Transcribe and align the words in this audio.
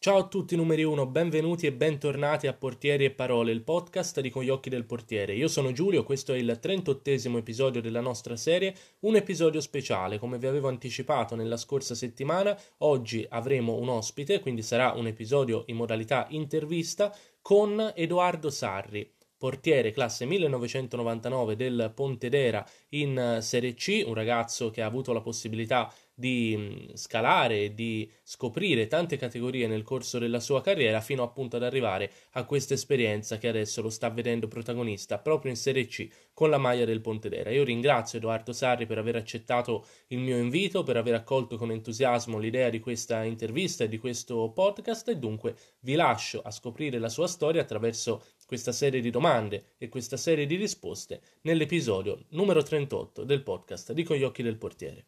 Ciao 0.00 0.18
a 0.18 0.28
tutti 0.28 0.54
numeri 0.54 0.84
1, 0.84 1.06
benvenuti 1.06 1.66
e 1.66 1.72
bentornati 1.72 2.46
a 2.46 2.52
Portieri 2.52 3.04
e 3.04 3.10
Parole, 3.10 3.50
il 3.50 3.64
podcast 3.64 4.20
di 4.20 4.30
Con 4.30 4.44
gli 4.44 4.48
occhi 4.48 4.70
del 4.70 4.84
portiere. 4.84 5.34
Io 5.34 5.48
sono 5.48 5.72
Giulio, 5.72 6.04
questo 6.04 6.32
è 6.32 6.36
il 6.36 6.56
38 6.60 7.10
episodio 7.36 7.80
della 7.80 8.00
nostra 8.00 8.36
serie, 8.36 8.76
un 9.00 9.16
episodio 9.16 9.60
speciale, 9.60 10.20
come 10.20 10.38
vi 10.38 10.46
avevo 10.46 10.68
anticipato 10.68 11.34
nella 11.34 11.56
scorsa 11.56 11.96
settimana. 11.96 12.56
Oggi 12.78 13.26
avremo 13.28 13.74
un 13.74 13.88
ospite, 13.88 14.38
quindi 14.38 14.62
sarà 14.62 14.92
un 14.92 15.08
episodio 15.08 15.64
in 15.66 15.74
modalità 15.74 16.28
intervista 16.30 17.12
con 17.42 17.92
Edoardo 17.96 18.50
Sarri 18.50 19.16
portiere 19.38 19.92
classe 19.92 20.26
1999 20.26 21.54
del 21.54 21.92
Pontedera 21.94 22.66
in 22.90 23.38
Serie 23.40 23.74
C, 23.74 24.02
un 24.04 24.14
ragazzo 24.14 24.70
che 24.70 24.82
ha 24.82 24.86
avuto 24.86 25.12
la 25.12 25.20
possibilità 25.20 25.92
di 26.18 26.90
scalare 26.94 27.74
di 27.74 28.10
scoprire 28.24 28.88
tante 28.88 29.16
categorie 29.16 29.68
nel 29.68 29.84
corso 29.84 30.18
della 30.18 30.40
sua 30.40 30.60
carriera 30.60 31.00
fino 31.00 31.22
appunto 31.22 31.54
ad 31.54 31.62
arrivare 31.62 32.10
a 32.32 32.44
questa 32.44 32.74
esperienza 32.74 33.38
che 33.38 33.46
adesso 33.46 33.82
lo 33.82 33.88
sta 33.88 34.10
vedendo 34.10 34.48
protagonista 34.48 35.18
proprio 35.18 35.52
in 35.52 35.56
Serie 35.56 35.86
C 35.86 36.08
con 36.34 36.50
la 36.50 36.58
maglia 36.58 36.84
del 36.84 37.00
Pontedera. 37.00 37.50
Io 37.50 37.62
ringrazio 37.62 38.18
Edoardo 38.18 38.52
Sarri 38.52 38.84
per 38.86 38.98
aver 38.98 39.14
accettato 39.14 39.86
il 40.08 40.18
mio 40.18 40.38
invito, 40.38 40.82
per 40.82 40.96
aver 40.96 41.14
accolto 41.14 41.56
con 41.56 41.70
entusiasmo 41.70 42.38
l'idea 42.38 42.68
di 42.68 42.80
questa 42.80 43.22
intervista 43.22 43.84
e 43.84 43.88
di 43.88 43.98
questo 43.98 44.50
podcast 44.50 45.08
e 45.10 45.18
dunque 45.18 45.54
vi 45.82 45.94
lascio 45.94 46.42
a 46.42 46.50
scoprire 46.50 46.98
la 46.98 47.08
sua 47.08 47.28
storia 47.28 47.62
attraverso 47.62 48.24
questa 48.44 48.72
serie 48.72 49.00
di 49.00 49.10
domande 49.10 49.74
e 49.78 49.88
questa 49.88 50.16
serie 50.16 50.46
di 50.46 50.56
risposte 50.56 51.20
nell'episodio 51.42 52.24
numero 52.30 52.60
38 52.60 53.22
del 53.22 53.44
podcast 53.44 53.92
di 53.92 54.02
Con 54.02 54.16
gli 54.16 54.24
occhi 54.24 54.42
del 54.42 54.56
portiere. 54.56 55.06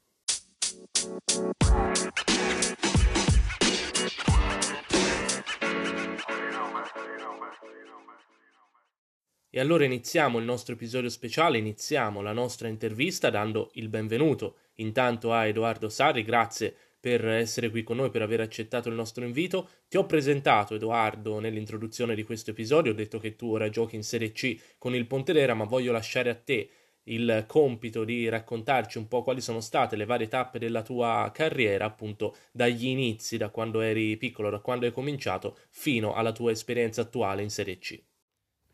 E 9.52 9.58
allora 9.58 9.84
iniziamo 9.84 10.38
il 10.38 10.44
nostro 10.44 10.74
episodio 10.74 11.08
speciale, 11.08 11.58
iniziamo 11.58 12.20
la 12.20 12.32
nostra 12.32 12.68
intervista 12.68 13.30
dando 13.30 13.70
il 13.74 13.88
benvenuto 13.88 14.58
intanto 14.74 15.32
a 15.32 15.46
Edoardo 15.46 15.88
Sarri, 15.88 16.22
grazie 16.22 16.74
per 17.00 17.26
essere 17.26 17.70
qui 17.70 17.82
con 17.82 17.96
noi, 17.96 18.10
per 18.10 18.20
aver 18.20 18.40
accettato 18.40 18.90
il 18.90 18.94
nostro 18.94 19.24
invito. 19.24 19.68
Ti 19.88 19.96
ho 19.96 20.04
presentato, 20.04 20.74
Edoardo, 20.74 21.38
nell'introduzione 21.40 22.14
di 22.14 22.24
questo 22.24 22.50
episodio, 22.50 22.92
ho 22.92 22.94
detto 22.94 23.18
che 23.18 23.36
tu 23.36 23.50
ora 23.50 23.70
giochi 23.70 23.96
in 23.96 24.04
Serie 24.04 24.32
C 24.32 24.56
con 24.76 24.94
il 24.94 25.06
Pontedera, 25.06 25.54
ma 25.54 25.64
voglio 25.64 25.92
lasciare 25.92 26.28
a 26.28 26.34
te 26.34 26.68
il 27.10 27.44
compito 27.46 28.04
di 28.04 28.28
raccontarci 28.28 28.98
un 28.98 29.08
po' 29.08 29.22
quali 29.22 29.40
sono 29.40 29.60
state 29.60 29.96
le 29.96 30.04
varie 30.04 30.28
tappe 30.28 30.58
della 30.58 30.82
tua 30.82 31.30
carriera, 31.32 31.84
appunto 31.84 32.36
dagli 32.52 32.86
inizi, 32.86 33.36
da 33.36 33.50
quando 33.50 33.80
eri 33.80 34.16
piccolo, 34.16 34.50
da 34.50 34.58
quando 34.60 34.86
hai 34.86 34.92
cominciato, 34.92 35.58
fino 35.70 36.14
alla 36.14 36.32
tua 36.32 36.50
esperienza 36.50 37.02
attuale 37.02 37.42
in 37.42 37.50
Serie 37.50 37.78
C. 37.78 38.02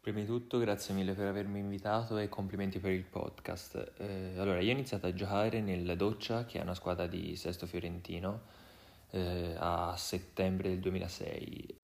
Prima 0.00 0.20
di 0.20 0.26
tutto 0.26 0.58
grazie 0.58 0.94
mille 0.94 1.14
per 1.14 1.26
avermi 1.26 1.58
invitato 1.58 2.16
e 2.18 2.28
complimenti 2.28 2.78
per 2.78 2.92
il 2.92 3.02
podcast. 3.02 3.92
Eh, 3.98 4.38
allora, 4.38 4.60
io 4.60 4.68
ho 4.70 4.74
iniziato 4.74 5.06
a 5.06 5.14
giocare 5.14 5.60
nel 5.60 5.96
Doccia, 5.96 6.44
che 6.44 6.60
è 6.60 6.62
una 6.62 6.74
squadra 6.74 7.08
di 7.08 7.34
Sesto 7.34 7.66
Fiorentino, 7.66 8.42
eh, 9.10 9.54
a 9.58 9.96
settembre 9.96 10.68
del 10.68 10.78
2006. 10.78 11.80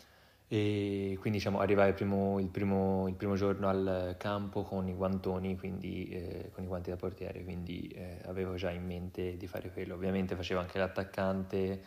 E 0.53 1.17
quindi 1.19 1.39
diciamo, 1.39 1.61
arrivai 1.61 1.89
il 1.89 1.95
primo, 1.95 2.39
il, 2.39 2.49
primo, 2.49 3.09
il 3.09 3.15
primo, 3.15 3.37
giorno 3.37 3.71
al 3.71 4.17
campo 4.19 4.65
con 4.65 4.87
i 4.87 4.93
guantoni, 4.93 5.57
quindi 5.57 6.09
eh, 6.11 6.51
con 6.53 6.63
i 6.63 6.67
guanti 6.67 6.91
da 6.91 6.97
portiere, 6.97 7.43
quindi 7.43 7.89
eh, 7.89 8.21
avevo 8.27 8.57
già 8.57 8.71
in 8.71 8.85
mente 8.85 9.39
di 9.39 9.47
fare 9.47 9.71
quello. 9.73 9.95
Ovviamente 9.95 10.37
facevo 10.37 10.61
anche 10.61 10.77
l'attaccante 10.77 11.83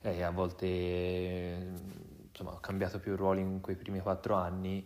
e 0.00 0.22
a 0.22 0.30
volte 0.30 1.74
insomma, 2.30 2.52
ho 2.52 2.60
cambiato 2.60 3.00
più 3.00 3.16
ruoli 3.16 3.42
in 3.42 3.60
quei 3.60 3.76
primi 3.76 4.00
quattro 4.00 4.34
anni, 4.34 4.82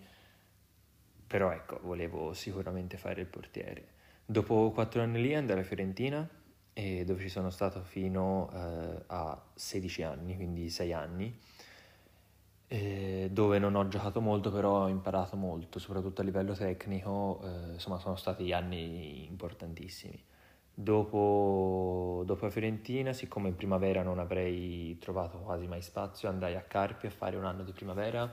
però 1.25 1.53
ecco, 1.53 1.79
volevo 1.85 2.33
sicuramente 2.33 2.97
fare 2.97 3.21
il 3.21 3.29
portiere. 3.29 3.91
Dopo 4.27 4.73
quattro 4.73 5.03
anni 5.03 5.23
lì 5.23 5.37
andai 5.37 5.55
alla 5.55 5.65
Fiorentina, 5.65 6.29
dove 6.73 7.21
ci 7.21 7.29
sono 7.29 7.51
stato 7.51 7.81
fino 7.85 8.51
eh, 8.53 9.05
a 9.07 9.41
16 9.55 10.03
anni, 10.03 10.35
quindi 10.35 10.69
6 10.69 10.93
anni 10.93 11.39
eh, 12.73 13.29
dove 13.33 13.59
non 13.59 13.75
ho 13.75 13.89
giocato 13.89 14.21
molto, 14.21 14.53
però 14.53 14.85
ho 14.85 14.89
imparato 14.89 15.35
molto, 15.37 15.81
soprattutto 15.81 16.21
a 16.21 16.25
livello 16.25 16.53
tecnico, 16.55 17.41
eh, 17.43 17.73
insomma 17.73 17.99
sono 17.99 18.15
stati 18.15 18.53
anni 18.53 19.27
importantissimi. 19.27 20.23
Dopo, 20.73 22.23
dopo 22.25 22.49
Fiorentina, 22.49 23.13
siccome 23.13 23.49
in 23.49 23.57
primavera 23.57 24.03
non 24.05 24.21
avrei 24.21 24.97
trovato 24.99 25.39
quasi 25.39 25.67
mai 25.67 25.83
spazio, 25.83 26.29
andai 26.29 26.55
a 26.55 26.61
Carpi 26.61 27.09
a 27.09 27.11
fare 27.11 27.37
un 27.37 27.45
anno 27.45 27.65
di 27.65 27.73
primavera 27.73 28.33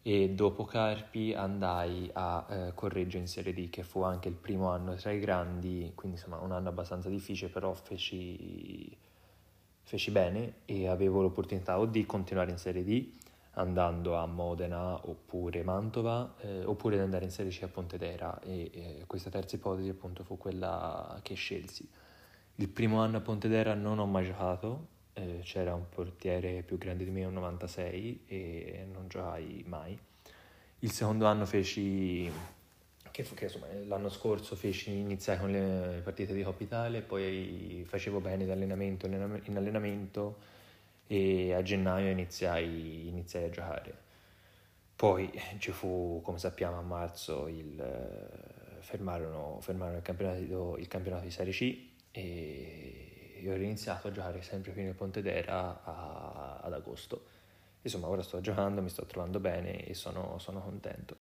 e 0.00 0.30
dopo 0.30 0.64
Carpi 0.64 1.34
andai 1.34 2.08
a 2.14 2.46
eh, 2.48 2.74
Correggio 2.74 3.18
in 3.18 3.28
Serie 3.28 3.52
D, 3.52 3.68
che 3.68 3.82
fu 3.82 4.00
anche 4.00 4.28
il 4.28 4.34
primo 4.34 4.70
anno 4.70 4.94
tra 4.94 5.12
i 5.12 5.20
grandi, 5.20 5.92
quindi 5.94 6.16
insomma 6.16 6.38
un 6.38 6.52
anno 6.52 6.70
abbastanza 6.70 7.10
difficile, 7.10 7.50
però 7.50 7.74
feci, 7.74 8.96
feci 9.82 10.10
bene 10.10 10.54
e 10.64 10.88
avevo 10.88 11.20
l'opportunità 11.20 11.78
o 11.78 11.84
di 11.84 12.06
continuare 12.06 12.50
in 12.50 12.56
Serie 12.58 12.82
D 12.82 13.16
andando 13.58 14.16
a 14.16 14.26
Modena 14.26 15.06
oppure 15.08 15.62
Mantova 15.62 16.34
eh, 16.40 16.64
oppure 16.64 16.96
di 16.96 17.02
andare 17.02 17.24
in 17.24 17.30
Serie 17.30 17.50
C 17.50 17.62
a 17.62 17.68
Pontedera 17.68 18.40
e 18.40 18.70
eh, 18.72 19.04
questa 19.06 19.30
terza 19.30 19.56
ipotesi 19.56 19.88
appunto 19.88 20.22
fu 20.24 20.38
quella 20.38 21.18
che 21.22 21.34
scelsi. 21.34 21.88
Il 22.56 22.68
primo 22.68 23.00
anno 23.00 23.18
a 23.18 23.20
Pontedera 23.20 23.74
non 23.74 23.98
ho 23.98 24.06
mai 24.06 24.24
giocato, 24.24 24.86
eh, 25.12 25.40
c'era 25.42 25.74
un 25.74 25.88
portiere 25.88 26.62
più 26.62 26.78
grande 26.78 27.04
di 27.04 27.10
me, 27.10 27.24
un 27.24 27.34
96 27.34 28.24
e 28.26 28.86
non 28.92 29.08
giocai 29.08 29.64
mai. 29.66 29.98
Il 30.80 30.90
secondo 30.92 31.26
anno 31.26 31.44
feci, 31.44 32.30
che, 33.10 33.22
che 33.22 33.44
insomma 33.44 33.66
l'anno 33.86 34.08
scorso 34.08 34.54
feci, 34.54 34.96
iniziai 34.96 35.38
con 35.38 35.50
le 35.50 36.00
partite 36.04 36.32
di 36.32 36.42
Coppa 36.44 36.62
Italia, 36.62 37.02
poi 37.02 37.84
facevo 37.86 38.20
bene 38.20 38.44
in 38.44 38.50
allenamento, 38.50 39.06
in 39.06 39.56
allenamento 39.56 40.56
e 41.08 41.54
a 41.54 41.62
gennaio 41.62 42.10
iniziai, 42.10 43.08
iniziai 43.08 43.44
a 43.44 43.50
giocare. 43.50 44.06
Poi 44.94 45.30
ci 45.58 45.72
fu, 45.72 46.20
come 46.22 46.38
sappiamo, 46.38 46.78
a 46.78 46.82
marzo 46.82 47.48
il, 47.48 47.80
eh, 47.80 48.82
fermarono, 48.82 49.58
fermarono 49.60 49.96
il, 49.96 50.02
campionato, 50.02 50.76
il, 50.76 50.86
campionato, 50.88 51.24
di 51.24 51.30
Serie 51.30 51.52
C 51.52 51.86
e 52.10 53.44
ho 53.46 53.54
iniziato 53.54 54.08
a 54.08 54.12
giocare 54.12 54.42
sempre 54.42 54.72
qui 54.72 54.82
nel 54.82 54.94
Pontedera 54.94 55.82
a, 55.82 56.60
ad 56.62 56.72
agosto. 56.72 57.26
Insomma, 57.82 58.08
ora 58.08 58.22
sto 58.22 58.40
giocando, 58.40 58.82
mi 58.82 58.88
sto 58.90 59.06
trovando 59.06 59.40
bene 59.40 59.84
e 59.84 59.94
sono, 59.94 60.38
sono 60.38 60.60
contento 60.60 61.17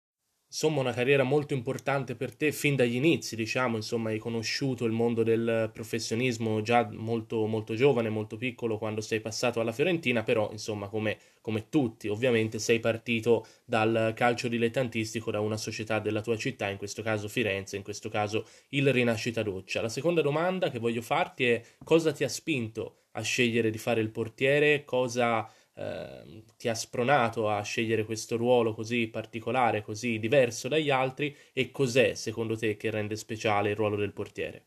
insomma 0.58 0.82
una 0.82 0.92
carriera 0.92 1.22
molto 1.22 1.54
importante 1.54 2.16
per 2.16 2.36
te 2.36 2.52
fin 2.52 2.76
dagli 2.76 2.96
inizi, 2.96 3.36
diciamo, 3.36 3.76
insomma 3.76 4.10
hai 4.10 4.18
conosciuto 4.18 4.86
il 4.86 4.92
mondo 4.92 5.22
del 5.22 5.70
professionismo 5.72 6.64
già 6.64 6.90
molto, 6.94 7.46
molto 7.46 7.76
giovane, 7.76 8.10
molto 8.10 8.38
piccolo 8.38 8.80
quando 8.80 9.00
sei 9.02 9.20
passato 9.20 9.60
alla 9.60 9.72
Fiorentina, 9.72 10.24
però 10.24 10.50
insomma 10.52 10.88
come, 10.88 11.20
come 11.42 11.70
tutti 11.70 12.08
ovviamente 12.08 12.58
sei 12.58 12.80
partito 12.80 13.46
dal 13.66 14.14
calcio 14.16 14.48
dilettantistico 14.48 15.30
da 15.30 15.42
una 15.42 15.58
società 15.58 16.00
della 16.00 16.22
tua 16.22 16.38
città, 16.38 16.70
in 16.70 16.78
questo 16.78 17.04
caso 17.04 17.28
Firenze, 17.28 17.78
in 17.78 17.84
questo 17.84 18.10
caso 18.10 18.44
il 18.70 18.92
Rinascita 18.92 19.44
Doccia. 19.44 19.82
La 19.84 19.90
seconda 19.90 20.24
domanda 20.24 20.72
che 20.72 20.80
voglio 20.80 21.04
farti 21.04 21.46
è 21.46 21.64
cosa 21.84 22.12
ti 22.12 22.24
ha 22.24 22.30
spinto 22.30 23.02
a 23.12 23.22
scegliere 23.22 23.70
di 23.70 23.78
fare 23.78 24.02
il 24.02 24.10
portiere, 24.10 24.86
cosa 24.86 25.48
eh, 25.78 26.44
ti 26.58 26.68
ha 26.68 26.74
spronato 26.74 27.50
a 27.50 27.62
scegliere 27.62 28.04
questo 28.04 28.36
ruolo 28.36 28.74
così 28.74 29.08
particolare, 29.08 29.84
così 29.84 30.18
diverso 30.18 30.68
dagli 30.68 30.90
altri 30.90 31.36
e 31.54 31.72
cos'è 31.72 32.16
secondo 32.16 32.58
te 32.58 32.76
che 32.78 32.90
rende 32.90 33.16
speciale 33.16 33.70
il 33.70 33.76
ruolo 33.76 33.96
del 33.96 34.12
portiere? 34.12 34.66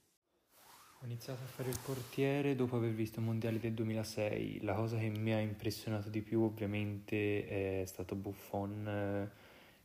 Ho 1.02 1.06
iniziato 1.06 1.42
a 1.42 1.46
fare 1.46 1.70
il 1.70 1.78
portiere 1.82 2.54
dopo 2.54 2.76
aver 2.76 2.90
visto 2.90 3.20
i 3.20 3.22
mondiali 3.22 3.58
del 3.58 3.72
2006. 3.72 4.60
La 4.62 4.74
cosa 4.74 4.98
che 4.98 5.08
mi 5.08 5.32
ha 5.32 5.38
impressionato 5.38 6.10
di 6.10 6.20
più 6.20 6.42
ovviamente 6.42 7.80
è 7.80 7.84
stato 7.86 8.14
Buffon 8.14 8.86
eh, 8.86 9.30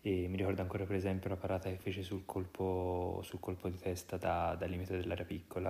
e 0.01 0.27
mi 0.27 0.35
ricordo 0.35 0.61
ancora 0.61 0.83
per 0.83 0.97
esempio 0.97 1.29
la 1.29 1.37
parata 1.37 1.69
che 1.69 1.77
fece 1.77 2.03
sul 2.03 2.25
colpo, 2.25 3.21
sul 3.23 3.39
colpo 3.39 3.69
di 3.69 3.79
testa 3.79 4.17
da, 4.17 4.55
dal 4.59 4.69
limite 4.69 4.97
dell'area 4.97 5.25
piccola 5.25 5.69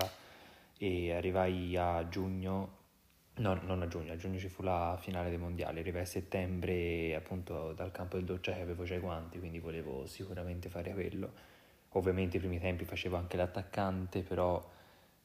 e 0.77 1.13
arrivai 1.13 1.77
a 1.77 2.07
giugno 2.09 2.83
No, 3.37 3.53
non 3.63 3.81
a 3.81 3.87
giugno, 3.87 4.13
a 4.13 4.15
giugno 4.15 4.39
ci 4.39 4.47
fu 4.47 4.63
la 4.63 4.97
finale 4.97 5.27
dei 5.27 5.37
mondiali, 5.37 5.79
arrivai 5.79 6.03
a 6.03 6.05
settembre 6.05 7.13
appunto 7.15 7.73
dal 7.73 7.91
campo 7.91 8.15
del 8.15 8.23
doccia 8.23 8.53
che 8.53 8.61
avevo 8.61 8.85
già 8.85 8.95
i 8.95 8.99
guanti, 8.99 9.39
quindi 9.39 9.59
volevo 9.59 10.05
sicuramente 10.05 10.69
fare 10.69 10.93
quello. 10.93 11.33
Ovviamente 11.89 12.37
i 12.37 12.39
primi 12.39 12.59
tempi 12.59 12.85
facevo 12.85 13.17
anche 13.17 13.35
l'attaccante, 13.35 14.21
però 14.21 14.63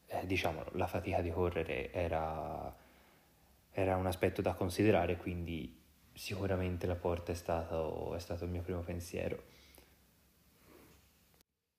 eh, 0.07 0.27
diciamo 0.27 0.65
la 0.73 0.89
fatica 0.89 1.21
di 1.21 1.31
correre 1.31 1.93
era, 1.93 2.75
era, 3.71 3.97
un 3.97 4.07
aspetto 4.07 4.43
da 4.43 4.55
considerare, 4.55 5.17
quindi 5.17 5.81
sicuramente 6.13 6.87
la 6.87 6.97
porta 6.97 7.31
è 7.31 7.37
stato, 7.37 8.15
è 8.17 8.19
stato 8.19 8.45
il 8.45 8.51
mio 8.51 8.63
primo 8.63 8.81
pensiero. 8.81 9.41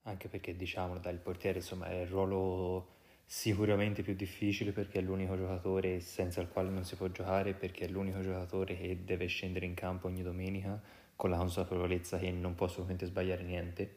Anche 0.03 0.29
perché 0.29 0.55
diciamo 0.55 0.97
dal 0.97 1.17
portiere 1.17 1.59
insomma 1.59 1.87
è 1.87 2.01
il 2.01 2.07
ruolo 2.07 2.99
sicuramente 3.25 4.03
più 4.03 4.13
difficile 4.13 4.71
perché 4.71 4.99
è 4.99 5.01
l'unico 5.01 5.37
giocatore 5.37 5.99
senza 5.99 6.41
il 6.41 6.49
quale 6.49 6.69
non 6.69 6.83
si 6.83 6.95
può 6.95 7.07
giocare, 7.07 7.53
perché 7.53 7.85
è 7.85 7.87
l'unico 7.87 8.21
giocatore 8.21 8.77
che 8.77 9.03
deve 9.03 9.25
scendere 9.27 9.65
in 9.65 9.73
campo 9.73 10.07
ogni 10.07 10.21
domenica 10.23 10.81
con 11.15 11.29
la 11.29 11.37
consapevolezza 11.37 12.17
che 12.17 12.31
non 12.31 12.55
può 12.55 12.65
assolutamente 12.65 13.05
sbagliare 13.05 13.43
niente, 13.43 13.89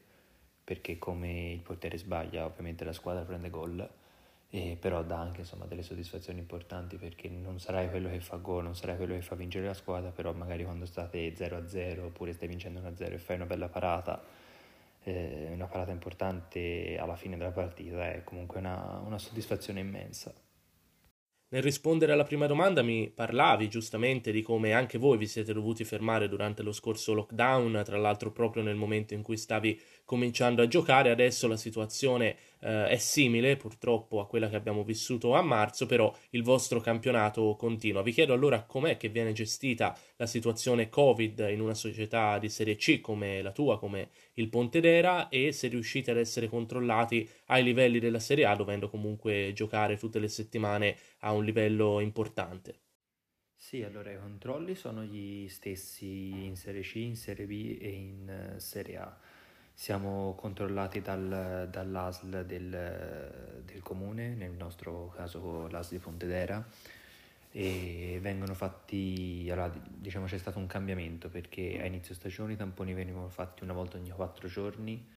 perché 0.62 0.98
come 0.98 1.52
il 1.52 1.60
portiere 1.60 1.98
sbaglia 1.98 2.44
ovviamente 2.44 2.84
la 2.84 2.92
squadra 2.92 3.24
prende 3.24 3.50
gol, 3.50 3.88
e 4.50 4.76
però 4.78 5.02
dà 5.02 5.18
anche 5.18 5.40
insomma, 5.40 5.64
delle 5.64 5.82
soddisfazioni 5.82 6.38
importanti 6.38 6.96
perché 6.96 7.28
non 7.28 7.58
sarai 7.58 7.90
quello 7.90 8.08
che 8.08 8.20
fa 8.20 8.36
gol, 8.36 8.62
non 8.62 8.76
sarai 8.76 8.96
quello 8.96 9.14
che 9.14 9.22
fa 9.22 9.34
vincere 9.34 9.66
la 9.66 9.74
squadra, 9.74 10.10
però 10.10 10.32
magari 10.32 10.62
quando 10.62 10.86
state 10.86 11.34
0-0 11.34 12.00
oppure 12.04 12.32
stai 12.32 12.46
vincendo 12.46 12.80
1-0 12.80 13.12
e 13.12 13.18
fai 13.18 13.34
una 13.34 13.46
bella 13.46 13.68
parata, 13.68 14.22
eh, 15.04 15.50
una 15.52 15.66
parata 15.66 15.92
importante 15.92 16.96
alla 16.98 17.16
fine 17.16 17.36
della 17.36 17.52
partita 17.52 18.12
è 18.12 18.24
comunque 18.24 18.58
una, 18.58 19.02
una 19.04 19.18
soddisfazione 19.18 19.80
immensa. 19.80 20.34
Nel 21.48 21.62
rispondere 21.62 22.10
alla 22.10 22.24
prima 22.24 22.46
domanda 22.46 22.82
mi 22.82 23.08
parlavi 23.10 23.68
giustamente 23.68 24.32
di 24.32 24.42
come 24.42 24.72
anche 24.72 24.98
voi 24.98 25.16
vi 25.18 25.28
siete 25.28 25.52
dovuti 25.52 25.84
fermare 25.84 26.28
durante 26.28 26.64
lo 26.64 26.72
scorso 26.72 27.14
lockdown, 27.14 27.82
tra 27.84 27.96
l'altro 27.96 28.32
proprio 28.32 28.64
nel 28.64 28.74
momento 28.74 29.14
in 29.14 29.22
cui 29.22 29.36
stavi 29.36 29.80
cominciando 30.04 30.62
a 30.62 30.68
giocare, 30.68 31.10
adesso 31.10 31.48
la 31.48 31.56
situazione 31.56 32.36
eh, 32.60 32.88
è 32.88 32.96
simile 32.96 33.56
purtroppo 33.56 34.20
a 34.20 34.26
quella 34.26 34.48
che 34.48 34.56
abbiamo 34.56 34.84
vissuto 34.84 35.34
a 35.34 35.42
marzo, 35.42 35.86
però 35.86 36.14
il 36.30 36.42
vostro 36.42 36.80
campionato 36.80 37.56
continua. 37.56 38.02
Vi 38.02 38.12
chiedo 38.12 38.32
allora 38.32 38.62
com'è 38.64 38.96
che 38.96 39.08
viene 39.08 39.32
gestita 39.32 39.96
la 40.16 40.26
situazione 40.26 40.88
Covid 40.88 41.46
in 41.50 41.60
una 41.60 41.74
società 41.74 42.38
di 42.38 42.48
Serie 42.48 42.76
C 42.76 43.00
come 43.00 43.42
la 43.42 43.52
tua, 43.52 43.78
come 43.78 44.10
il 44.34 44.48
Pontedera, 44.48 45.28
e 45.28 45.52
se 45.52 45.68
riuscite 45.68 46.10
ad 46.10 46.18
essere 46.18 46.48
controllati 46.48 47.28
ai 47.46 47.62
livelli 47.62 47.98
della 47.98 48.20
Serie 48.20 48.44
A, 48.44 48.54
dovendo 48.54 48.88
comunque 48.88 49.52
giocare 49.54 49.96
tutte 49.96 50.18
le 50.18 50.28
settimane 50.28 50.96
a 51.20 51.32
un 51.32 51.44
livello 51.44 52.00
importante. 52.00 52.80
Sì, 53.56 53.82
allora 53.82 54.12
i 54.12 54.18
controlli 54.18 54.74
sono 54.74 55.02
gli 55.04 55.48
stessi 55.48 56.44
in 56.44 56.54
Serie 56.54 56.82
C, 56.82 56.96
in 56.96 57.16
Serie 57.16 57.46
B 57.46 57.78
e 57.80 57.88
in 57.88 58.28
eh, 58.28 58.60
Serie 58.60 58.96
A 58.98 59.18
siamo 59.74 60.34
controllati 60.34 61.00
dal, 61.00 61.68
dall'ASL 61.70 62.46
del, 62.46 63.62
del, 63.64 63.82
comune, 63.82 64.34
nel 64.34 64.52
nostro 64.52 65.12
caso 65.16 65.66
l'ASL 65.68 65.90
di 65.90 65.98
Pontedera, 65.98 66.64
e 67.50 68.18
vengono 68.22 68.54
fatti, 68.54 69.48
allora, 69.50 69.72
diciamo 69.84 70.26
c'è 70.26 70.38
stato 70.38 70.58
un 70.58 70.66
cambiamento 70.66 71.28
perché 71.28 71.80
a 71.82 71.86
inizio 71.86 72.14
stagione 72.14 72.54
i 72.54 72.56
tamponi 72.56 72.94
venivano 72.94 73.28
fatti 73.28 73.62
una 73.62 73.72
volta 73.72 73.96
ogni 73.96 74.10
4 74.10 74.48
giorni, 74.48 75.12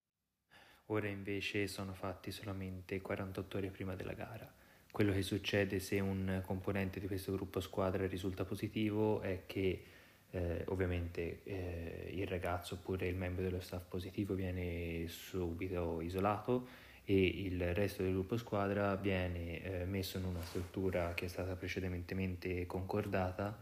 ora 0.87 1.07
invece 1.07 1.67
sono 1.67 1.93
fatti 1.93 2.31
solamente 2.31 2.99
48 2.99 3.57
ore 3.57 3.69
prima 3.69 3.95
della 3.95 4.13
gara. 4.13 4.51
Quello 4.91 5.13
che 5.13 5.21
succede 5.21 5.79
se 5.79 5.99
un 5.99 6.41
componente 6.43 6.99
di 6.99 7.07
questo 7.07 7.31
gruppo 7.31 7.59
squadra 7.59 8.07
risulta 8.07 8.45
positivo 8.45 9.21
è 9.21 9.43
che 9.45 9.83
eh, 10.31 10.63
ovviamente 10.67 11.39
eh, 11.43 12.11
il 12.13 12.27
ragazzo 12.27 12.75
oppure 12.75 13.07
il 13.07 13.15
membro 13.15 13.43
dello 13.43 13.59
staff 13.59 13.83
positivo 13.87 14.33
viene 14.33 15.07
subito 15.07 16.01
isolato 16.01 16.67
e 17.05 17.25
il 17.25 17.73
resto 17.73 18.03
del 18.03 18.11
gruppo 18.11 18.35
squadra 18.35 18.95
viene 18.95 19.63
eh, 19.63 19.85
messo 19.85 20.17
in 20.17 20.25
una 20.25 20.41
struttura 20.41 21.13
che 21.13 21.25
è 21.25 21.27
stata 21.29 21.55
precedentemente 21.55 22.65
concordata 22.65 23.57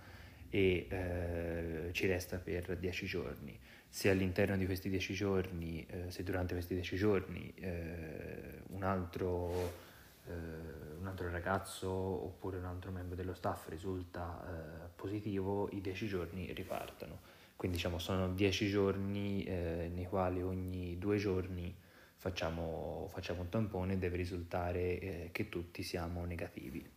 e 0.49 0.87
eh, 0.89 1.89
ci 1.91 2.07
resta 2.07 2.37
per 2.37 2.77
10 2.77 3.05
giorni. 3.05 3.59
Se 3.87 4.09
all'interno 4.09 4.57
di 4.57 4.65
questi 4.65 4.89
10 4.89 5.13
giorni, 5.13 5.85
eh, 5.87 6.09
se 6.09 6.23
durante 6.23 6.53
questi 6.53 6.73
10 6.73 6.95
giorni 6.95 7.53
eh, 7.59 8.61
un 8.69 8.83
altro 8.83 9.84
eh, 10.27 10.97
un 10.99 11.07
altro 11.07 11.29
ragazzo 11.29 11.89
oppure 11.89 12.57
un 12.57 12.65
altro 12.65 12.91
membro 12.91 13.15
dello 13.15 13.33
staff 13.33 13.69
risulta 13.69 14.43
eh, 14.47 14.89
positivo, 14.95 15.69
i 15.71 15.81
10 15.81 16.07
giorni 16.07 16.51
ripartono. 16.53 17.19
Quindi 17.55 17.77
diciamo 17.77 17.99
sono 17.99 18.33
10 18.33 18.67
giorni 18.67 19.43
eh, 19.43 19.89
nei 19.93 20.05
quali 20.05 20.41
ogni 20.41 20.97
due 20.97 21.17
giorni 21.17 21.73
facciamo, 22.17 23.07
facciamo 23.11 23.41
un 23.41 23.49
tampone 23.49 23.93
e 23.93 23.97
deve 23.97 24.17
risultare 24.17 24.99
eh, 24.99 25.29
che 25.31 25.49
tutti 25.49 25.83
siamo 25.83 26.25
negativi. 26.25 26.93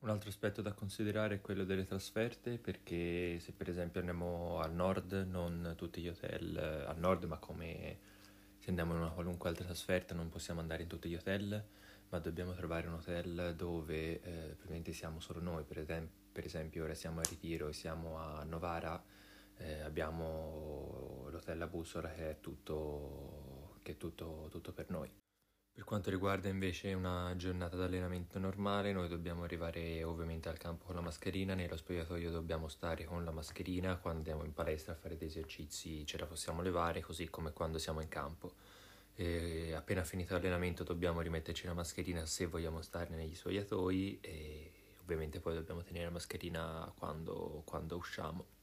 Un 0.00 0.10
altro 0.10 0.28
aspetto 0.28 0.60
da 0.60 0.72
considerare 0.72 1.36
è 1.36 1.40
quello 1.40 1.64
delle 1.64 1.86
trasferte, 1.86 2.58
perché 2.58 3.38
se 3.40 3.52
per 3.52 3.70
esempio 3.70 4.00
andiamo 4.00 4.58
al 4.58 4.74
nord, 4.74 5.26
non 5.26 5.72
tutti 5.76 6.02
gli 6.02 6.08
hotel 6.08 6.56
eh, 6.56 6.84
al 6.90 6.98
nord, 6.98 7.24
ma 7.24 7.38
come 7.38 7.98
se 8.64 8.70
andiamo 8.70 8.94
in 8.94 9.00
una 9.00 9.10
qualunque 9.10 9.50
altra 9.50 9.66
trasferta 9.66 10.14
non 10.14 10.30
possiamo 10.30 10.60
andare 10.60 10.84
in 10.84 10.88
tutti 10.88 11.10
gli 11.10 11.14
hotel, 11.14 11.62
ma 12.08 12.18
dobbiamo 12.18 12.54
trovare 12.54 12.86
un 12.86 12.94
hotel 12.94 13.52
dove 13.54 14.22
eh, 14.22 14.54
probabilmente 14.54 14.94
siamo 14.94 15.20
solo 15.20 15.38
noi, 15.40 15.64
per, 15.64 15.80
esem- 15.80 16.08
per, 16.32 16.46
esempio 16.46 16.84
ora 16.84 16.94
siamo 16.94 17.20
a 17.20 17.24
Ritiro 17.28 17.68
e 17.68 17.74
siamo 17.74 18.18
a 18.18 18.42
Novara, 18.44 19.04
eh, 19.58 19.80
abbiamo 19.80 21.26
l'hotel 21.28 21.58
La 21.58 21.66
Bussola 21.66 22.10
che 22.14 22.30
è 22.30 22.40
tutto, 22.40 23.80
che 23.82 23.92
è 23.92 23.96
tutto, 23.98 24.48
tutto 24.50 24.72
per 24.72 24.88
noi. 24.88 25.23
Per 25.74 25.82
quanto 25.82 26.08
riguarda 26.08 26.48
invece 26.48 26.92
una 26.92 27.34
giornata 27.34 27.74
d'allenamento 27.74 28.38
normale, 28.38 28.92
noi 28.92 29.08
dobbiamo 29.08 29.42
arrivare 29.42 30.04
ovviamente 30.04 30.48
al 30.48 30.56
campo 30.56 30.84
con 30.84 30.94
la 30.94 31.00
mascherina, 31.00 31.54
nello 31.54 31.76
spogliatoio 31.76 32.30
dobbiamo 32.30 32.68
stare 32.68 33.04
con 33.04 33.24
la 33.24 33.32
mascherina, 33.32 33.96
quando 33.96 34.20
andiamo 34.20 34.44
in 34.44 34.54
palestra 34.54 34.92
a 34.92 34.96
fare 34.96 35.16
dei 35.16 35.26
esercizi 35.26 36.06
ce 36.06 36.16
la 36.16 36.26
possiamo 36.26 36.62
levare, 36.62 37.00
così 37.00 37.28
come 37.28 37.52
quando 37.52 37.78
siamo 37.78 38.00
in 38.00 38.06
campo. 38.06 38.54
E 39.16 39.72
appena 39.74 40.04
finito 40.04 40.34
l'allenamento 40.34 40.84
dobbiamo 40.84 41.20
rimetterci 41.20 41.66
la 41.66 41.74
mascherina 41.74 42.24
se 42.24 42.46
vogliamo 42.46 42.80
stare 42.80 43.12
negli 43.16 43.34
spogliatoi 43.34 44.18
e 44.20 44.70
ovviamente 45.02 45.40
poi 45.40 45.54
dobbiamo 45.54 45.82
tenere 45.82 46.04
la 46.04 46.12
mascherina 46.12 46.92
quando, 46.96 47.62
quando 47.64 47.96
usciamo. 47.96 48.53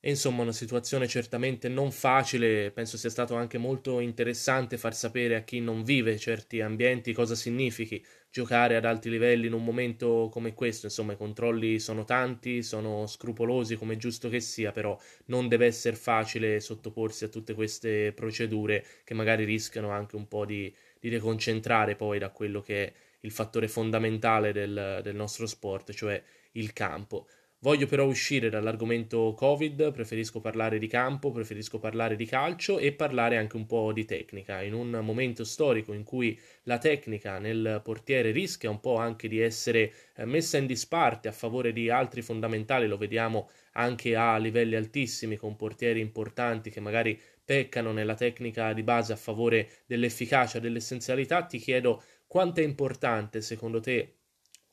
E 0.00 0.10
insomma, 0.10 0.42
una 0.42 0.52
situazione 0.52 1.08
certamente 1.08 1.68
non 1.68 1.90
facile, 1.90 2.70
penso 2.70 2.96
sia 2.96 3.10
stato 3.10 3.34
anche 3.34 3.58
molto 3.58 3.98
interessante 3.98 4.78
far 4.78 4.94
sapere 4.94 5.34
a 5.34 5.42
chi 5.42 5.60
non 5.60 5.82
vive 5.82 6.16
certi 6.18 6.60
ambienti 6.60 7.12
cosa 7.12 7.34
significhi 7.34 8.04
giocare 8.30 8.76
ad 8.76 8.84
alti 8.84 9.10
livelli 9.10 9.46
in 9.48 9.54
un 9.54 9.64
momento 9.64 10.28
come 10.30 10.54
questo, 10.54 10.86
insomma 10.86 11.14
i 11.14 11.16
controlli 11.16 11.80
sono 11.80 12.04
tanti, 12.04 12.62
sono 12.62 13.06
scrupolosi 13.08 13.74
come 13.76 13.96
giusto 13.96 14.28
che 14.28 14.38
sia, 14.38 14.70
però 14.70 14.96
non 15.26 15.48
deve 15.48 15.66
essere 15.66 15.96
facile 15.96 16.60
sottoporsi 16.60 17.24
a 17.24 17.28
tutte 17.28 17.54
queste 17.54 18.12
procedure 18.12 18.84
che 19.02 19.14
magari 19.14 19.44
rischiano 19.44 19.90
anche 19.90 20.14
un 20.14 20.28
po' 20.28 20.44
di, 20.44 20.72
di 21.00 21.08
deconcentrare 21.08 21.96
poi 21.96 22.18
da 22.20 22.30
quello 22.30 22.60
che 22.60 22.84
è 22.86 22.92
il 23.22 23.32
fattore 23.32 23.66
fondamentale 23.66 24.52
del, 24.52 25.00
del 25.02 25.16
nostro 25.16 25.46
sport, 25.46 25.92
cioè 25.92 26.22
il 26.52 26.72
campo. 26.72 27.26
Voglio 27.60 27.86
però 27.86 28.04
uscire 28.04 28.50
dall'argomento 28.50 29.34
Covid, 29.36 29.90
preferisco 29.90 30.38
parlare 30.40 30.78
di 30.78 30.86
campo, 30.86 31.32
preferisco 31.32 31.80
parlare 31.80 32.14
di 32.14 32.24
calcio 32.24 32.78
e 32.78 32.92
parlare 32.92 33.36
anche 33.36 33.56
un 33.56 33.66
po' 33.66 33.92
di 33.92 34.04
tecnica. 34.04 34.62
In 34.62 34.74
un 34.74 34.90
momento 35.02 35.42
storico 35.42 35.92
in 35.92 36.04
cui 36.04 36.38
la 36.64 36.78
tecnica 36.78 37.40
nel 37.40 37.80
portiere 37.82 38.30
rischia 38.30 38.70
un 38.70 38.78
po' 38.78 38.96
anche 38.96 39.26
di 39.26 39.40
essere 39.40 39.92
eh, 40.14 40.24
messa 40.24 40.56
in 40.56 40.66
disparte 40.66 41.26
a 41.26 41.32
favore 41.32 41.72
di 41.72 41.90
altri 41.90 42.22
fondamentali, 42.22 42.86
lo 42.86 42.96
vediamo 42.96 43.50
anche 43.72 44.14
a 44.14 44.36
livelli 44.36 44.76
altissimi 44.76 45.36
con 45.36 45.56
portieri 45.56 45.98
importanti 45.98 46.70
che 46.70 46.80
magari 46.80 47.20
peccano 47.44 47.90
nella 47.90 48.14
tecnica 48.14 48.72
di 48.72 48.84
base 48.84 49.12
a 49.12 49.16
favore 49.16 49.68
dell'efficacia, 49.86 50.60
dell'essenzialità, 50.60 51.42
ti 51.42 51.58
chiedo 51.58 52.04
quanto 52.28 52.60
è 52.60 52.62
importante 52.62 53.40
secondo 53.40 53.80
te 53.80 54.17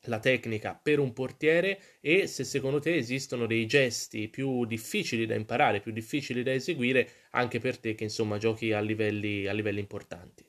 la 0.08 0.20
tecnica 0.20 0.80
per 0.82 1.00
un 1.00 1.14
portiere 1.14 1.80
e 2.02 2.28
se 2.28 2.44
secondo 2.44 2.80
te 2.80 2.96
esistono 2.96 3.46
dei 3.46 3.66
gesti 3.66 4.28
più 4.28 4.66
difficili 4.66 5.26
da 5.26 5.36
imparare, 5.36 5.80
più 5.80 5.92
difficili 5.92 6.44
da 6.44 6.52
eseguire 6.52 7.10
anche 7.32 7.60
per 7.60 7.78
te 7.78 7.96
che 7.96 8.04
insomma 8.04 8.38
giochi 8.38 8.72
a 8.72 8.80
livelli, 8.80 9.46
a 9.48 9.54
livelli 9.54 9.80
importanti. 9.80 10.46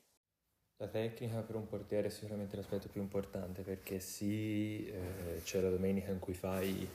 La 0.79 0.87
tecnica 0.87 1.41
per 1.41 1.55
un 1.55 1.67
portiere 1.67 2.07
è 2.07 2.09
sicuramente 2.11 2.55
l'aspetto 2.55 2.87
più 2.87 3.01
importante 3.01 3.63
perché 3.63 3.99
sì, 3.99 4.85
eh, 4.85 5.41
c'è 5.43 5.59
la 5.59 5.71
domenica 5.71 6.11
in 6.11 6.19
cui 6.19 6.35
fai 6.35 6.87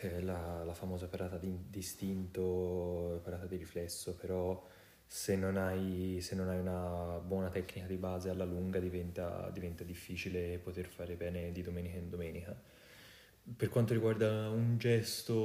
eh, 0.00 0.22
la, 0.22 0.62
la, 0.64 0.74
famosa 0.74 1.08
parata 1.08 1.36
di 1.36 1.52
distinto, 1.68 3.20
parata 3.24 3.46
di 3.46 3.56
riflesso, 3.56 4.14
però 4.14 4.64
se 5.06 5.36
non 5.36 5.56
hai, 5.56 6.18
se 6.20 6.34
non 6.34 6.48
hai 6.48 6.58
una 6.58 7.20
buona 7.24 7.48
tecnica 7.48 7.86
di 7.86 7.96
base 7.96 8.30
alla 8.30 8.44
lunga 8.44 8.78
diventa, 8.80 9.50
diventa 9.52 9.84
difficile 9.84 10.58
poter 10.58 10.86
fare 10.86 11.14
bene 11.14 11.52
di 11.52 11.62
domenica 11.62 11.96
in 11.96 12.08
domenica. 12.08 12.56
Per 13.56 13.68
quanto 13.68 13.92
riguarda 13.92 14.48
un 14.48 14.78
gesto, 14.78 15.36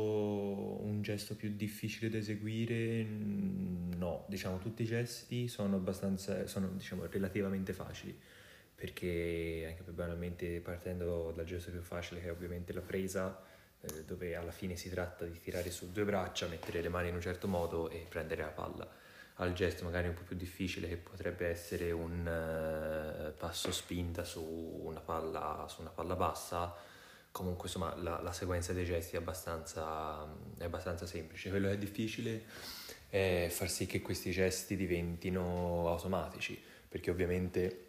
un 0.82 1.02
gesto 1.02 1.36
più 1.36 1.54
difficile 1.56 2.10
da 2.10 2.18
eseguire, 2.18 3.04
no, 3.04 4.26
diciamo 4.30 4.58
tutti 4.58 4.84
i 4.84 4.86
gesti 4.86 5.50
sono 5.50 5.76
abbastanza, 5.76 6.48
sono 6.48 6.70
diciamo 6.70 7.06
relativamente 7.08 7.74
facili, 7.74 8.18
perché 8.74 9.76
anche 9.78 9.92
banalmente 9.92 10.62
partendo 10.62 11.34
dal 11.36 11.46
gesto 11.46 11.72
più 11.72 11.82
facile 11.82 12.22
che 12.22 12.28
è 12.28 12.32
ovviamente 12.32 12.72
la 12.72 12.82
presa, 12.82 13.44
eh, 13.82 14.06
dove 14.06 14.36
alla 14.36 14.52
fine 14.52 14.78
si 14.78 14.90
tratta 14.90 15.26
di 15.26 15.38
tirare 15.40 15.70
su 15.70 15.92
due 15.92 16.06
braccia, 16.06 16.48
mettere 16.48 16.82
le 16.82 16.90
mani 16.90 17.10
in 17.10 17.16
un 17.16 17.22
certo 17.22 17.50
modo 17.50 17.90
e 17.90 18.06
prendere 18.08 18.44
la 18.44 18.50
palla 18.50 19.08
al 19.40 19.54
gesto 19.54 19.84
magari 19.86 20.08
un 20.08 20.14
po' 20.14 20.24
più 20.24 20.36
difficile 20.36 20.88
che 20.88 20.98
potrebbe 20.98 21.48
essere 21.48 21.92
un 21.92 22.26
uh, 22.26 23.38
passo 23.38 23.72
spinta 23.72 24.24
su 24.24 24.42
una 24.42 25.00
palla, 25.00 25.66
su 25.70 25.82
una 25.82 25.92
palla 25.92 26.16
bassa, 26.16 26.76
comunque 27.32 27.68
insomma 27.68 27.96
la, 27.96 28.22
la 28.22 28.34
sequenza 28.34 28.74
dei 28.74 28.86
gesti 28.86 29.16
è 29.16 29.20
abbastanza, 29.20 30.28
è 30.58 30.64
abbastanza 30.66 31.06
semplice. 31.06 31.50
Quello 31.50 31.68
che 31.68 31.74
è 31.74 31.78
difficile 31.78 32.44
è 33.08 33.48
far 33.50 33.70
sì 33.70 33.86
che 33.86 34.02
questi 34.02 34.32
gesti 34.32 34.76
diventino 34.76 35.88
automatici, 35.88 36.62
perché 36.88 37.10
ovviamente 37.10 37.86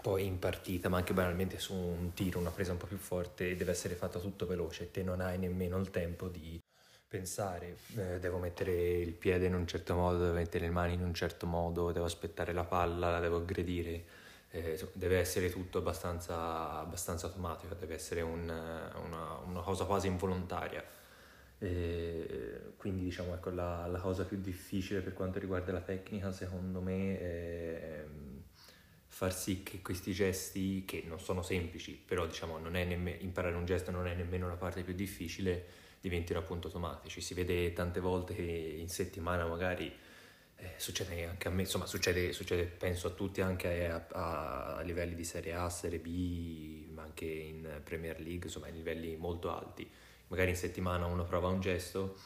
poi 0.00 0.26
in 0.26 0.38
partita, 0.38 0.88
ma 0.88 0.98
anche 0.98 1.12
banalmente 1.12 1.58
su 1.58 1.74
un 1.74 2.12
tiro, 2.14 2.38
una 2.38 2.50
presa 2.50 2.72
un 2.72 2.78
po' 2.78 2.86
più 2.86 2.98
forte, 2.98 3.56
deve 3.56 3.72
essere 3.72 3.94
fatta 3.94 4.20
tutto 4.20 4.46
veloce, 4.46 4.90
te 4.92 5.02
non 5.02 5.20
hai 5.20 5.38
nemmeno 5.38 5.76
il 5.78 5.90
tempo 5.90 6.28
di 6.28 6.60
pensare, 7.14 7.76
eh, 7.96 8.18
devo 8.18 8.38
mettere 8.38 8.72
il 8.72 9.12
piede 9.12 9.46
in 9.46 9.54
un 9.54 9.68
certo 9.68 9.94
modo, 9.94 10.18
devo 10.18 10.32
mettere 10.32 10.64
le 10.64 10.72
mani 10.72 10.94
in 10.94 11.02
un 11.02 11.14
certo 11.14 11.46
modo, 11.46 11.92
devo 11.92 12.06
aspettare 12.06 12.52
la 12.52 12.64
palla, 12.64 13.08
la 13.08 13.20
devo 13.20 13.36
aggredire, 13.36 14.04
eh, 14.50 14.88
deve 14.94 15.18
essere 15.18 15.48
tutto 15.48 15.78
abbastanza, 15.78 16.80
abbastanza 16.80 17.26
automatico, 17.26 17.74
deve 17.74 17.94
essere 17.94 18.20
un, 18.20 18.40
una, 18.40 19.38
una, 19.46 19.60
cosa 19.60 19.84
quasi 19.84 20.08
involontaria. 20.08 20.82
Eh, 21.58 22.72
quindi 22.76 23.04
diciamo 23.04 23.32
ecco 23.32 23.50
la, 23.50 23.86
la, 23.86 24.00
cosa 24.00 24.24
più 24.24 24.40
difficile 24.40 25.00
per 25.00 25.12
quanto 25.12 25.38
riguarda 25.38 25.70
la 25.70 25.80
tecnica 25.80 26.32
secondo 26.32 26.80
me 26.80 27.18
è 27.20 28.04
far 29.06 29.32
sì 29.32 29.62
che 29.62 29.80
questi 29.80 30.12
gesti 30.12 30.84
che 30.84 31.04
non 31.06 31.20
sono 31.20 31.42
semplici 31.42 31.92
però 31.92 32.26
diciamo 32.26 32.58
non 32.58 32.74
è 32.74 32.84
nemm- 32.84 33.22
imparare 33.22 33.54
un 33.54 33.64
gesto 33.64 33.92
non 33.92 34.08
è 34.08 34.14
nemmeno 34.14 34.48
la 34.48 34.56
parte 34.56 34.82
più 34.82 34.94
difficile 34.94 35.83
diventino 36.08 36.38
appunto 36.38 36.66
automatici. 36.66 37.20
Si 37.20 37.34
vede 37.34 37.72
tante 37.72 38.00
volte 38.00 38.34
in 38.34 38.88
settimana 38.88 39.46
magari 39.46 39.92
eh, 40.56 40.74
succede 40.76 41.24
anche 41.26 41.48
a 41.48 41.50
me, 41.50 41.62
insomma 41.62 41.86
succede, 41.86 42.32
succede 42.32 42.64
penso 42.64 43.08
a 43.08 43.10
tutti 43.10 43.40
anche 43.40 43.88
a, 43.88 44.06
a, 44.12 44.76
a, 44.76 44.80
livelli 44.82 45.14
di 45.14 45.24
Serie 45.24 45.54
A, 45.54 45.68
Serie 45.68 45.98
B, 45.98 46.86
ma 46.92 47.02
anche 47.02 47.24
in 47.24 47.80
Premier 47.82 48.20
League, 48.20 48.44
insomma 48.44 48.68
in 48.68 48.74
livelli 48.74 49.16
molto 49.16 49.54
alti. 49.54 49.88
Magari 50.28 50.50
in 50.50 50.56
settimana 50.56 51.06
uno 51.06 51.24
prova 51.24 51.48
un 51.48 51.60
gesto, 51.60 52.16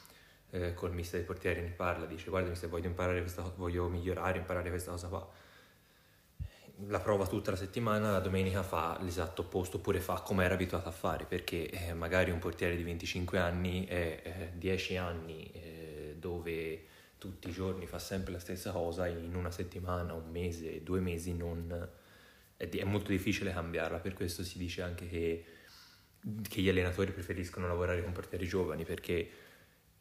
eh, 0.50 0.74
col 0.74 0.92
mister 0.92 1.18
dei 1.18 1.26
portieri 1.26 1.60
ne 1.60 1.70
parla, 1.70 2.06
dice 2.06 2.30
guarda 2.30 2.48
mister 2.50 2.68
voglio 2.68 2.86
imparare 2.86 3.20
questa 3.20 3.42
voglio 3.56 3.88
migliorare, 3.88 4.38
imparare 4.38 4.70
questa 4.70 4.90
cosa 4.90 5.08
qua 5.08 5.46
la 6.86 7.00
prova 7.00 7.26
tutta 7.26 7.50
la 7.50 7.56
settimana, 7.56 8.12
la 8.12 8.20
domenica 8.20 8.62
fa 8.62 8.98
l'esatto 9.02 9.42
opposto, 9.42 9.78
oppure 9.78 10.00
fa 10.00 10.20
come 10.20 10.44
era 10.44 10.54
abituato 10.54 10.88
a 10.88 10.92
fare, 10.92 11.24
perché 11.24 11.68
eh, 11.70 11.92
magari 11.92 12.30
un 12.30 12.38
portiere 12.38 12.76
di 12.76 12.84
25 12.84 13.38
anni 13.38 13.84
è 13.86 14.20
eh, 14.22 14.52
10 14.56 14.96
anni 14.96 15.50
eh, 15.52 16.16
dove 16.18 16.84
tutti 17.18 17.48
i 17.48 17.52
giorni 17.52 17.86
fa 17.86 17.98
sempre 17.98 18.32
la 18.32 18.38
stessa 18.38 18.70
cosa, 18.70 19.08
in 19.08 19.34
una 19.34 19.50
settimana, 19.50 20.14
un 20.14 20.30
mese, 20.30 20.82
due 20.84 21.00
mesi 21.00 21.36
non, 21.36 21.88
è, 22.56 22.84
molto 22.84 23.10
difficile 23.10 23.52
cambiarla, 23.52 23.98
per 23.98 24.14
questo 24.14 24.44
si 24.44 24.56
dice 24.56 24.82
anche 24.82 25.08
che, 25.08 25.44
che 26.48 26.60
gli 26.60 26.68
allenatori 26.68 27.10
preferiscono 27.10 27.66
lavorare 27.66 28.02
con 28.04 28.12
portieri 28.12 28.46
giovani 28.46 28.84
perché 28.84 29.30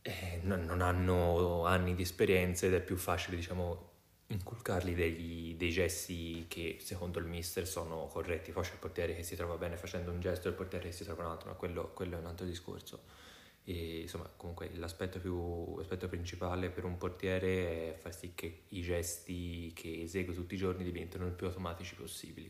eh, 0.04 0.40
non 0.44 0.82
hanno 0.82 1.66
anni 1.66 1.96
di 1.96 2.04
esperienza 2.04 2.68
ed 2.68 2.76
è 2.76 2.82
più 2.82 2.98
facile 2.98 3.36
diciamo 3.36 3.96
inculcargli 4.28 4.94
degli, 4.94 5.56
dei 5.56 5.72
gesti 5.72 6.46
che 6.48 6.78
secondo 6.82 7.20
il 7.20 7.26
mister 7.26 7.68
sono 7.68 8.08
corretti. 8.08 8.52
Poi 8.52 8.64
c'è 8.64 8.74
il 8.74 8.80
portiere 8.80 9.16
che 9.16 9.24
si 9.24 9.36
trova 9.36 9.56
bene 9.58 9.78
facendo 9.78 10.12
un 10.12 10.20
gesto 10.20 10.48
e 10.48 10.52
il 10.52 10.58
portiere 10.58 10.86
che 10.86 10.92
si 10.92 11.04
trova 11.04 11.26
un 11.26 11.32
altro, 11.32 11.50
ma 11.50 11.56
quello, 11.56 11.92
quello 11.94 12.16
è 12.16 12.20
un 12.20 12.26
altro 12.26 12.46
discorso. 12.46 13.04
E, 13.64 14.02
insomma, 14.02 14.30
comunque 14.36 14.70
l'aspetto, 14.76 15.20
più, 15.20 15.78
l'aspetto 15.78 16.08
principale 16.08 16.70
per 16.70 16.86
un 16.86 16.98
portiere 16.98 17.94
è 17.96 17.98
far 17.98 18.16
sì 18.16 18.32
che 18.34 18.64
i 18.70 18.82
gesti 18.82 19.72
che 19.74 20.02
esegue 20.04 20.34
tutti 20.34 20.56
i 20.56 20.58
giorni 20.58 20.84
diventino 20.84 21.26
il 21.26 21.34
più 21.34 21.48
automatici 21.48 21.96
possibili. 21.96 22.50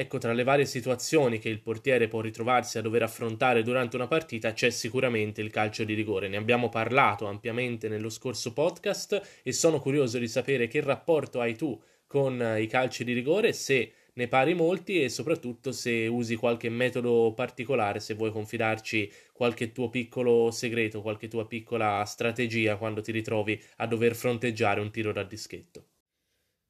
Ecco, 0.00 0.18
tra 0.18 0.32
le 0.32 0.44
varie 0.44 0.64
situazioni 0.64 1.40
che 1.40 1.48
il 1.48 1.60
portiere 1.60 2.06
può 2.06 2.20
ritrovarsi 2.20 2.78
a 2.78 2.82
dover 2.82 3.02
affrontare 3.02 3.64
durante 3.64 3.96
una 3.96 4.06
partita 4.06 4.52
c'è 4.52 4.70
sicuramente 4.70 5.40
il 5.40 5.50
calcio 5.50 5.82
di 5.82 5.92
rigore. 5.94 6.28
Ne 6.28 6.36
abbiamo 6.36 6.68
parlato 6.68 7.26
ampiamente 7.26 7.88
nello 7.88 8.08
scorso 8.08 8.52
podcast 8.52 9.40
e 9.42 9.50
sono 9.50 9.80
curioso 9.80 10.18
di 10.18 10.28
sapere 10.28 10.68
che 10.68 10.80
rapporto 10.82 11.40
hai 11.40 11.56
tu 11.56 11.76
con 12.06 12.40
i 12.60 12.68
calci 12.68 13.02
di 13.02 13.12
rigore, 13.12 13.52
se 13.52 13.92
ne 14.12 14.28
pari 14.28 14.54
molti 14.54 15.02
e 15.02 15.08
soprattutto 15.08 15.72
se 15.72 16.06
usi 16.06 16.36
qualche 16.36 16.68
metodo 16.68 17.32
particolare, 17.34 17.98
se 17.98 18.14
vuoi 18.14 18.30
confidarci 18.30 19.10
qualche 19.32 19.72
tuo 19.72 19.88
piccolo 19.88 20.52
segreto, 20.52 21.02
qualche 21.02 21.26
tua 21.26 21.44
piccola 21.48 22.04
strategia 22.04 22.76
quando 22.76 23.00
ti 23.00 23.10
ritrovi 23.10 23.60
a 23.78 23.86
dover 23.88 24.14
fronteggiare 24.14 24.80
un 24.80 24.92
tiro 24.92 25.10
da 25.10 25.24
dischetto. 25.24 25.86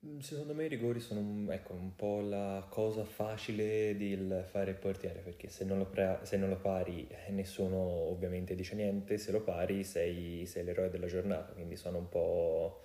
Mm, 0.06 0.18
secondo 0.20 0.54
me 0.54 0.64
i 0.64 0.68
rigori 0.68 1.00
sono 1.00 1.20
un, 1.20 1.50
ecco, 1.50 1.72
un 1.72 1.94
po' 1.96 2.20
la 2.20 2.64
cosa 2.68 3.04
facile 3.04 3.96
di 3.96 4.16
fare 4.44 4.70
il 4.70 4.76
portiere, 4.76 5.20
perché 5.20 5.48
se 5.48 5.64
non 5.64 5.78
lo, 5.78 5.86
pre- 5.86 6.20
se 6.22 6.36
non 6.36 6.48
lo 6.48 6.56
pari 6.56 7.06
eh, 7.08 7.30
nessuno 7.32 7.76
ovviamente 7.76 8.54
dice 8.54 8.74
niente, 8.76 9.18
se 9.18 9.32
lo 9.32 9.40
pari 9.42 9.82
sei, 9.84 10.46
sei, 10.46 10.62
l'eroe 10.64 10.88
della 10.90 11.06
giornata, 11.06 11.52
quindi 11.52 11.74
sono 11.76 11.98
un 11.98 12.08
po' 12.08 12.82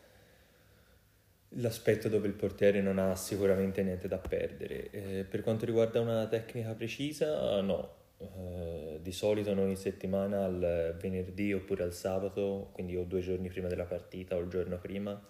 l'aspetto 1.55 2.09
dove 2.09 2.27
il 2.27 2.33
portiere 2.33 2.81
non 2.81 2.97
ha 2.97 3.15
sicuramente 3.15 3.83
niente 3.83 4.07
da 4.07 4.17
perdere. 4.17 4.89
Eh, 4.89 5.23
per 5.23 5.41
quanto 5.41 5.65
riguarda 5.65 5.99
una 6.01 6.27
tecnica 6.27 6.73
precisa, 6.73 7.61
no. 7.61 8.01
Eh, 8.17 8.99
di 9.01 9.11
solito 9.11 9.53
noi 9.53 9.71
in 9.71 9.75
settimana 9.75 10.45
al 10.45 10.95
venerdì 10.99 11.53
oppure 11.53 11.83
al 11.83 11.93
sabato, 11.93 12.69
quindi 12.73 12.95
o 12.95 13.03
due 13.03 13.21
giorni 13.21 13.49
prima 13.49 13.67
della 13.67 13.85
partita 13.85 14.35
o 14.35 14.39
il 14.39 14.49
giorno 14.49 14.77
prima, 14.79 15.21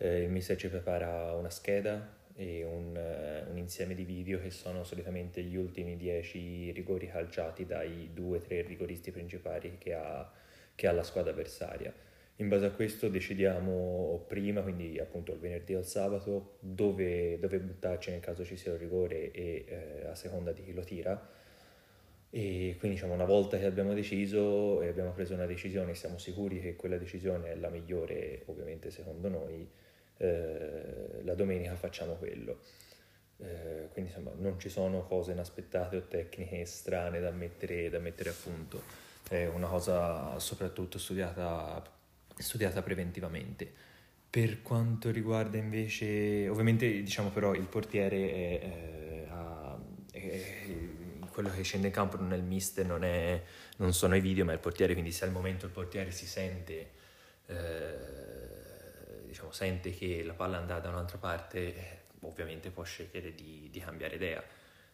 eh, 0.00 0.22
il 0.22 0.30
mister 0.30 0.56
ci 0.56 0.68
prepara 0.68 1.34
una 1.34 1.50
scheda 1.50 2.18
e 2.34 2.64
un, 2.64 2.96
uh, 2.96 3.50
un, 3.50 3.58
insieme 3.58 3.94
di 3.94 4.04
video 4.04 4.40
che 4.40 4.50
sono 4.50 4.82
solitamente 4.82 5.42
gli 5.42 5.56
ultimi 5.56 5.96
10 5.96 6.72
rigori 6.72 7.06
calciati 7.06 7.66
dai 7.66 8.10
2-3 8.14 8.66
rigoristi 8.66 9.10
principali 9.10 9.76
che 9.76 9.92
ha, 9.92 10.30
che 10.74 10.86
ha 10.86 10.92
la 10.92 11.02
squadra 11.02 11.32
avversaria. 11.32 11.92
In 12.36 12.48
base 12.48 12.64
a 12.64 12.70
questo 12.70 13.10
decidiamo 13.10 14.24
prima, 14.26 14.62
quindi 14.62 14.98
appunto 14.98 15.32
il 15.32 15.38
venerdì 15.38 15.74
o 15.74 15.80
il 15.80 15.84
sabato, 15.84 16.56
dove, 16.60 17.38
dove 17.38 17.58
buttarci 17.60 18.10
nel 18.10 18.20
caso 18.20 18.42
ci 18.42 18.56
sia 18.56 18.72
un 18.72 18.78
rigore 18.78 19.30
e 19.30 19.64
eh, 19.68 20.06
a 20.06 20.14
seconda 20.14 20.50
di 20.52 20.64
chi 20.64 20.72
lo 20.72 20.82
tira. 20.82 21.28
E 22.30 22.76
quindi 22.78 22.96
diciamo, 22.96 23.12
una 23.12 23.26
volta 23.26 23.58
che 23.58 23.66
abbiamo 23.66 23.92
deciso 23.92 24.80
e 24.80 24.88
abbiamo 24.88 25.10
preso 25.12 25.34
una 25.34 25.44
decisione, 25.44 25.94
siamo 25.94 26.16
sicuri 26.16 26.60
che 26.60 26.76
quella 26.76 26.96
decisione 26.96 27.50
è 27.50 27.56
la 27.56 27.68
migliore, 27.68 28.44
ovviamente 28.46 28.90
secondo 28.90 29.28
noi, 29.28 29.68
eh, 30.20 31.22
la 31.22 31.34
domenica 31.34 31.74
facciamo 31.74 32.14
quello. 32.14 32.60
Eh, 33.38 33.88
quindi 33.92 34.10
insomma 34.10 34.32
non 34.36 34.58
ci 34.58 34.68
sono 34.68 35.06
cose 35.06 35.32
inaspettate 35.32 35.96
o 35.96 36.02
tecniche 36.02 36.66
strane 36.66 37.20
da 37.20 37.30
mettere, 37.30 37.88
da 37.88 37.98
mettere 37.98 38.28
a 38.28 38.34
punto, 38.40 38.82
è 39.28 39.46
una 39.46 39.66
cosa 39.66 40.38
soprattutto 40.38 40.98
studiata, 40.98 41.82
studiata 42.36 42.82
preventivamente. 42.82 43.72
Per 44.28 44.62
quanto 44.62 45.10
riguarda 45.10 45.56
invece, 45.56 46.48
ovviamente 46.48 47.02
diciamo 47.02 47.30
però 47.30 47.54
il 47.54 47.64
portiere 47.64 48.30
è, 48.30 49.26
è, 50.12 50.18
è, 50.18 50.66
quello 51.32 51.50
che 51.50 51.62
scende 51.62 51.86
in 51.86 51.92
campo 51.92 52.18
non 52.18 52.32
è 52.34 52.36
il 52.36 52.42
mister, 52.42 52.84
non, 52.84 53.40
non, 53.78 53.92
sono 53.94 54.14
i 54.14 54.20
video, 54.20 54.44
ma 54.44 54.52
è 54.52 54.54
il 54.54 54.60
portiere, 54.60 54.92
quindi 54.92 55.12
se 55.12 55.24
al 55.24 55.32
momento 55.32 55.64
il 55.64 55.72
portiere 55.72 56.10
si 56.10 56.26
sente 56.26 56.90
eh, 57.46 58.49
diciamo, 59.30 59.50
sente 59.52 59.90
che 59.90 60.22
la 60.24 60.34
palla 60.34 60.58
andrà 60.58 60.78
da 60.80 60.90
un'altra 60.90 61.18
parte, 61.18 61.74
eh, 61.74 61.98
ovviamente 62.20 62.70
può 62.70 62.82
scegliere 62.82 63.34
di, 63.34 63.68
di, 63.70 63.80
cambiare 63.80 64.16
idea. 64.16 64.42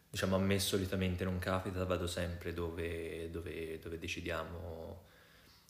Diciamo, 0.09 0.35
a 0.35 0.39
me 0.39 0.59
solitamente 0.59 1.23
non 1.23 1.37
capita, 1.39 1.83
vado 1.83 2.07
sempre 2.07 2.53
dove, 2.53 3.29
dove, 3.29 3.79
dove 3.79 3.99
decidiamo, 3.99 5.05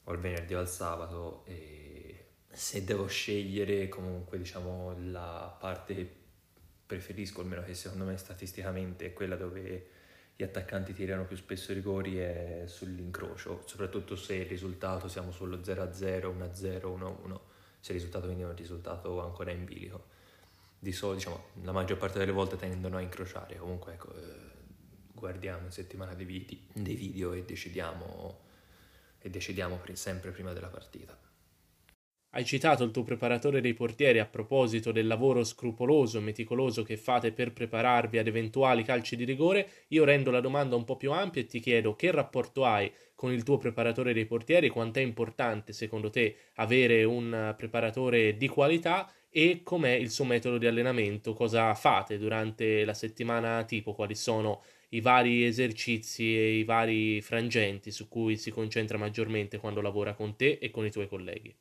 o 0.04 0.14
il 0.14 0.20
venerdì 0.20 0.54
o 0.54 0.62
il 0.62 0.68
sabato, 0.68 1.44
e 1.46 2.26
se 2.52 2.84
devo 2.84 3.08
scegliere 3.08 3.88
comunque 3.90 4.38
diciamo, 4.38 4.96
la 5.12 5.56
parte 5.60 5.96
che 5.96 6.16
preferisco, 6.86 7.42
almeno 7.42 7.64
che 7.64 7.74
secondo 7.74 8.06
me 8.06 8.18
statisticamente 8.18 9.08
è 9.08 9.14
quella 9.14 9.36
dove 9.36 9.96
gli 10.36 10.44
attaccanti 10.44 10.94
tirano 10.94 11.26
più 11.26 11.36
spesso 11.36 11.72
i 11.72 11.76
rigori 11.76 12.18
è 12.18 12.64
sull'incrocio, 12.68 13.64
soprattutto 13.66 14.16
se 14.16 14.36
il 14.36 14.46
risultato 14.46 15.08
siamo 15.08 15.32
sullo 15.32 15.58
0-0, 15.58 15.92
1-0, 15.92 16.82
1-1 16.86 17.40
se 17.80 17.92
il 17.92 17.98
risultato 17.98 18.26
quindi 18.26 18.44
è 18.44 18.48
un 18.48 18.56
risultato 18.56 19.22
ancora 19.22 19.52
in 19.52 19.66
bilico. 19.66 20.16
Di 20.80 20.92
solito, 20.92 21.18
diciamo, 21.18 21.44
la 21.64 21.72
maggior 21.72 21.98
parte 21.98 22.20
delle 22.20 22.32
volte 22.32 22.56
tendono 22.56 22.98
a 22.98 23.02
incrociare, 23.02 23.58
comunque 23.58 23.94
ecco, 23.94 24.14
eh, 24.14 24.48
guardiamo 25.14 25.66
in 25.66 25.72
settimana 25.72 26.14
dei, 26.14 26.26
video, 26.26 26.58
dei 26.74 26.96
video 26.96 27.34
e 27.34 27.44
decidiamo, 27.44 28.40
e 29.20 29.30
decidiamo 29.30 29.80
sempre 29.94 30.32
prima 30.32 30.54
della 30.54 30.68
partita. 30.68 31.27
Hai 32.32 32.46
citato 32.46 32.84
il 32.84 32.92
tuo 32.92 33.04
preparatore 33.04 33.62
dei 33.62 33.74
portieri 33.74 34.20
a 34.20 34.26
proposito 34.26 34.92
del 34.92 35.08
lavoro 35.08 35.44
scrupoloso 35.44 36.20
e 36.20 36.22
meticoloso 36.22 36.84
che 36.84 36.96
fate 36.96 37.32
per 37.32 37.52
prepararvi 37.52 38.18
ad 38.18 38.28
eventuali 38.28 38.84
calci 38.84 39.16
di 39.16 39.24
rigore. 39.24 39.68
Io 39.88 40.04
rendo 40.04 40.30
la 40.30 40.40
domanda 40.40 40.76
un 40.76 40.84
po' 40.84 40.98
più 40.98 41.12
ampia 41.12 41.42
e 41.42 41.48
ti 41.48 41.60
chiedo 41.60 41.96
che 41.96 42.12
rapporto 42.12 42.64
hai 42.64 42.92
con 43.16 43.32
il 43.32 43.44
tuo 43.44 43.58
preparatore 43.58 44.14
dei 44.14 44.26
portieri, 44.26 44.70
quanto 44.70 45.00
è 45.00 45.02
importante 45.02 45.74
secondo 45.74 46.10
te 46.10 46.36
avere 46.56 47.04
un 47.06 47.56
preparatore 47.58 48.38
di 48.38 48.48
qualità 48.48 49.12
e 49.30 49.62
com'è 49.64 49.94
il 49.94 50.12
suo 50.12 50.26
metodo 50.26 50.58
di 50.58 50.68
allenamento, 50.68 51.34
cosa 51.34 51.74
fate 51.74 52.18
durante 52.18 52.86
la 52.86 52.94
settimana 52.94 53.64
tipo, 53.64 53.94
quali 53.94 54.16
sono 54.16 54.62
i 54.90 55.02
vari 55.02 55.44
esercizi 55.44 56.38
e 56.38 56.58
i 56.58 56.64
vari 56.64 57.22
frangenti 57.22 57.90
su 57.90 58.08
cui 58.08 58.38
si 58.38 58.52
concentra 58.52 58.98
maggiormente 58.98 59.58
quando 59.58 59.82
lavora 59.82 60.14
con 60.14 60.36
te 60.36 60.60
e 60.62 60.70
con 60.70 60.86
i 60.86 60.92
tuoi 60.92 61.08
colleghi. 61.08 61.56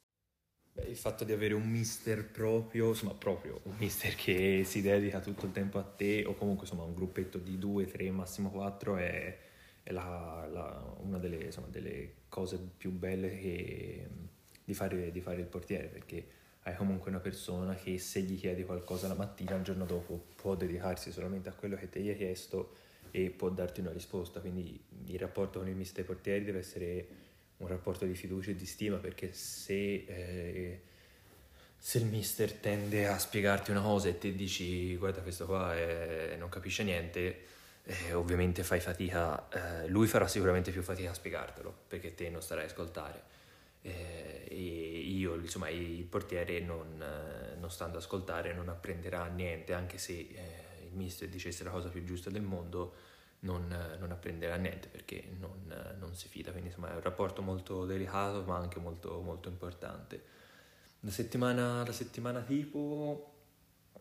Beh, 0.77 0.85
il 0.91 0.97
fatto 0.97 1.25
di 1.25 1.33
avere 1.33 1.55
un 1.55 1.67
mister 1.67 2.23
proprio, 2.31 2.89
insomma 2.89 3.15
proprio 3.15 3.61
un 3.63 3.77
mister 3.79 4.15
che 4.15 4.63
si 4.67 4.83
dedica 4.83 5.21
tutto 5.21 5.47
il 5.47 5.53
tempo 5.53 5.79
a 5.79 5.83
te 5.83 6.25
o 6.27 6.35
comunque 6.35 6.67
insomma 6.67 6.83
un 6.83 6.95
gruppetto 6.95 7.39
di 7.39 7.57
due, 7.59 7.87
tre, 7.87 8.11
massimo 8.11 8.51
quattro 8.51 8.99
è, 8.99 9.39
è 9.83 9.91
la, 9.91 10.47
la, 10.53 10.97
una 10.99 11.17
delle, 11.17 11.45
insomma, 11.45 11.69
delle, 11.69 12.25
cose 12.29 12.59
più 12.77 12.91
belle 12.91 13.39
che, 13.39 14.07
di, 14.65 14.75
fare, 14.75 15.11
di 15.11 15.21
fare 15.23 15.41
il 15.41 15.47
portiere 15.47 15.87
perché 15.87 16.27
hai 16.65 16.77
comunque 16.77 17.09
una 17.09 17.21
persona 17.21 17.75
che 17.75 17.99
se 17.99 18.21
gli 18.21 18.39
chiedi 18.39 18.63
qualcosa 18.65 19.09
la 19.09 19.15
mattina, 19.15 19.55
il 19.55 19.63
giorno 19.63 19.87
dopo 19.87 20.27
può 20.37 20.57
dedicarsi 20.57 21.11
solamente 21.11 21.49
a 21.49 21.55
quello 21.55 21.77
che 21.77 21.89
ti 21.89 22.07
hai 22.07 22.15
chiesto 22.15 22.77
e 23.13 23.31
può 23.31 23.49
darti 23.49 23.81
una 23.81 23.93
risposta. 23.93 24.41
Quindi 24.41 24.79
il 25.07 25.19
rapporto 25.19 25.61
con 25.61 25.69
il 25.69 25.75
mister 25.75 26.05
portieri 26.05 26.45
deve 26.45 26.59
essere 26.59 27.09
un 27.59 27.69
rapporto 27.69 28.05
di 28.05 28.15
fiducia 28.15 28.51
e 28.51 28.55
di 28.55 28.67
stima 28.67 28.97
perché 28.97 29.33
se, 29.33 30.05
eh, 30.07 30.81
se 31.79 31.99
il 31.99 32.05
mister 32.07 32.53
tende 32.53 33.07
a 33.09 33.19
spiegarti 33.19 33.71
una 33.71 33.81
cosa 33.81 34.09
e 34.09 34.19
te 34.19 34.35
dici 34.35 34.95
guarda 34.97 35.21
questo 35.23 35.47
qua 35.47 35.75
è, 35.75 36.37
non 36.39 36.49
capisce 36.49 36.83
niente, 36.83 37.45
eh, 37.85 38.13
ovviamente 38.13 38.65
fai 38.65 38.81
fatica, 38.81 39.49
eh, 39.49 39.89
lui 39.89 40.07
farà 40.07 40.27
sicuramente 40.27 40.71
più 40.71 40.83
fatica 40.83 41.11
a 41.11 41.15
spiegartelo 41.15 41.75
perché 41.89 42.15
te 42.15 42.29
non 42.29 42.43
starai 42.43 42.65
a 42.65 42.67
ascoltare. 42.67 43.35
Eh, 43.83 44.45
e 44.49 44.57
io, 44.57 45.37
insomma, 45.37 45.69
il 45.69 46.03
portiere 46.05 46.59
non, 46.59 46.97
non, 47.59 47.71
stando 47.71 47.99
ad 47.99 48.03
ascoltare 48.03 48.53
non 48.53 48.69
apprenderà 48.69 49.27
niente, 49.27 49.73
anche 49.73 49.99
se 49.99 50.13
eh, 50.13 50.87
il 50.89 50.97
mister 50.97 51.29
dicesse 51.29 51.63
la 51.63 51.71
cosa 51.71 51.89
più 51.89 52.03
giusta 52.03 52.29
del 52.29 52.43
mondo, 52.43 52.95
non, 53.47 53.97
non 53.99 54.11
apprenderà 54.11 54.57
niente 54.57 54.89
perché 54.89 55.31
non, 55.39 55.95
non, 55.99 56.15
si 56.15 56.29
fida, 56.29 56.51
quindi 56.51 56.69
insomma 56.69 56.91
è 56.91 56.95
un 56.95 57.01
rapporto 57.01 57.41
molto 57.41 57.87
delicato 57.87 58.43
ma 58.43 58.59
anche 58.59 58.81
molto, 58.81 59.21
molto 59.23 59.49
importante. 59.49 60.35
La 61.01 61.11
settimana, 61.11 61.85
la 61.85 61.93
settimana 61.93 62.41
tipo, 62.43 63.35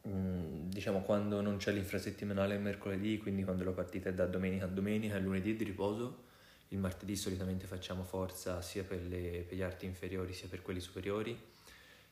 mm, 0.08 0.70
diciamo 0.70 1.02
quando 1.02 1.42
non 1.42 1.58
c'è 1.58 1.72
l'infrasettimanale 1.72 2.56
il 2.56 2.62
mercoledì, 2.62 3.20
quindi 3.20 3.44
quando 3.44 3.64
la 3.64 3.72
partita 3.72 4.10
è 4.10 4.14
da 4.14 4.26
domenica 4.26 4.66
a 4.66 4.70
domenica 4.70 5.16
e 5.16 5.20
lunedì 5.20 5.56
di 5.56 5.64
riposo, 5.64 6.24
il 6.70 6.80
martedì 6.80 7.16
solitamente 7.16 7.68
facciamo 7.68 8.04
forza 8.04 8.62
sia 8.62 8.84
per, 8.84 9.06
le, 9.06 9.46
per 9.48 9.56
gli 9.56 9.62
arti 9.62 9.86
inferiori 9.86 10.34
sia 10.34 10.48
per 10.50 10.64
quelli 10.64 10.80
superiori 10.80 11.54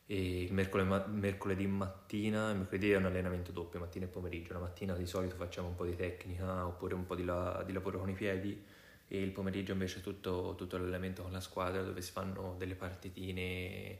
e 0.05 0.43
il 0.43 0.53
mercoledì, 0.53 1.10
mercoledì 1.12 1.67
mattina, 1.67 2.51
il 2.51 2.57
mercoledì 2.57 2.91
è 2.91 2.98
un 2.98 3.05
allenamento 3.05 3.51
doppio, 3.51 3.79
mattina 3.79 4.05
e 4.05 4.10
pomeriggio, 4.10 4.53
la 4.53 4.60
mattina 4.60 4.95
di 4.95 5.05
solito 5.05 5.36
facciamo 5.36 5.69
un 5.69 5.75
po' 5.75 5.86
di 5.86 5.95
tecnica 5.95 6.65
oppure 6.65 6.93
un 6.93 7.05
po' 7.05 7.15
di, 7.15 7.24
la, 7.24 7.63
di 7.65 7.72
lavoro 7.72 8.00
con 8.00 8.10
i 8.10 8.13
piedi 8.13 8.62
e 9.07 9.22
il 9.22 9.31
pomeriggio 9.31 9.72
invece 9.72 10.01
tutto, 10.01 10.55
tutto, 10.57 10.77
l'allenamento 10.77 11.22
con 11.22 11.31
la 11.31 11.39
squadra 11.39 11.83
dove 11.83 12.01
si 12.01 12.12
fanno 12.12 12.55
delle 12.57 12.75
partitine 12.75 14.00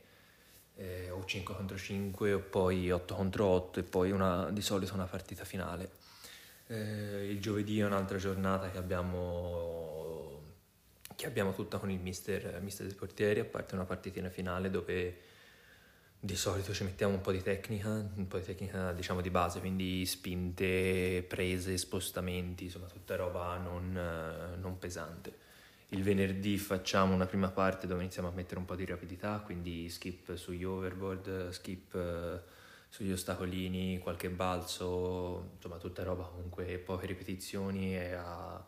eh, 0.76 1.10
o 1.12 1.24
5 1.24 1.56
contro 1.56 1.78
5 1.78 2.34
o 2.34 2.40
poi 2.40 2.92
8 2.92 3.16
contro 3.16 3.46
8 3.46 3.80
e 3.80 3.84
poi 3.84 4.12
una, 4.12 4.50
di 4.50 4.62
solito 4.62 4.94
una 4.94 5.06
partita 5.06 5.46
finale. 5.46 5.92
Eh, 6.68 7.28
il 7.30 7.40
giovedì 7.40 7.80
è 7.80 7.86
un'altra 7.86 8.18
giornata 8.18 8.70
che 8.72 8.78
abbiamo 8.78 10.42
che 11.16 11.28
abbiamo 11.28 11.54
tutta 11.54 11.78
con 11.78 11.92
il 11.92 12.00
mister, 12.00 12.60
mister 12.62 12.88
dei 12.88 12.96
portieri, 12.96 13.40
a 13.40 13.46
parte 13.46 13.76
una 13.76 13.86
partitina 13.86 14.30
finale 14.30 14.70
dove 14.70 15.32
di 16.24 16.38
solito 16.38 16.74
ci 16.74 16.86
mettiamo 16.86 17.16
un 17.16 17.20
po' 17.20 17.34
di 17.34 17.42
tecnica, 17.42 17.90
un 17.90 18.28
po' 18.30 18.38
di 18.38 18.46
tecnica 18.46 18.94
diciamo 18.94 19.20
di 19.20 19.30
base, 19.30 19.60
quindi 19.60 20.06
spinte, 20.06 21.22
prese, 21.28 21.78
spostamenti, 21.78 22.64
insomma 22.64 22.86
tutta 22.86 23.18
roba 23.18 23.58
non, 23.58 23.92
non 24.58 24.80
pesante. 24.80 25.38
Il 25.90 26.02
venerdì 26.02 26.58
facciamo 26.58 27.14
una 27.14 27.26
prima 27.26 27.50
parte 27.50 27.88
dove 27.88 28.04
iniziamo 28.04 28.30
a 28.30 28.32
mettere 28.32 28.58
un 28.60 28.66
po' 28.66 28.76
di 28.76 28.86
rapidità, 28.86 29.42
quindi 29.44 29.90
skip 29.90 30.36
sugli 30.36 30.64
overboard, 30.64 31.50
skip 31.50 31.94
eh, 31.94 32.42
sugli 32.88 33.12
ostacolini, 33.12 34.00
qualche 34.00 34.30
balzo, 34.30 35.52
insomma 35.56 35.76
tutta 35.76 36.04
roba 36.04 36.24
comunque 36.24 36.78
poche 36.78 37.06
ripetizioni 37.06 37.98
e 37.98 38.14
a 38.14 38.64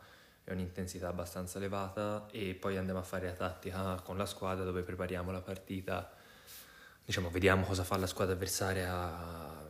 è 0.45 0.51
un'intensità 0.51 1.08
abbastanza 1.08 1.58
elevata 1.58 2.27
e 2.32 2.53
poi 2.53 2.77
andiamo 2.77 2.99
a 2.99 3.03
fare 3.03 3.25
la 3.25 3.34
tattica 3.34 3.95
con 4.03 4.15
la 4.15 4.27
squadra 4.27 4.63
dove 4.63 4.84
prepariamo 4.84 5.32
la 5.32 5.41
partita, 5.41 6.12
diciamo 7.05 7.29
vediamo 7.29 7.65
cosa 7.65 7.83
fa 7.83 7.97
la 7.97 8.07
squadra 8.07 8.33
avversaria 8.33 9.63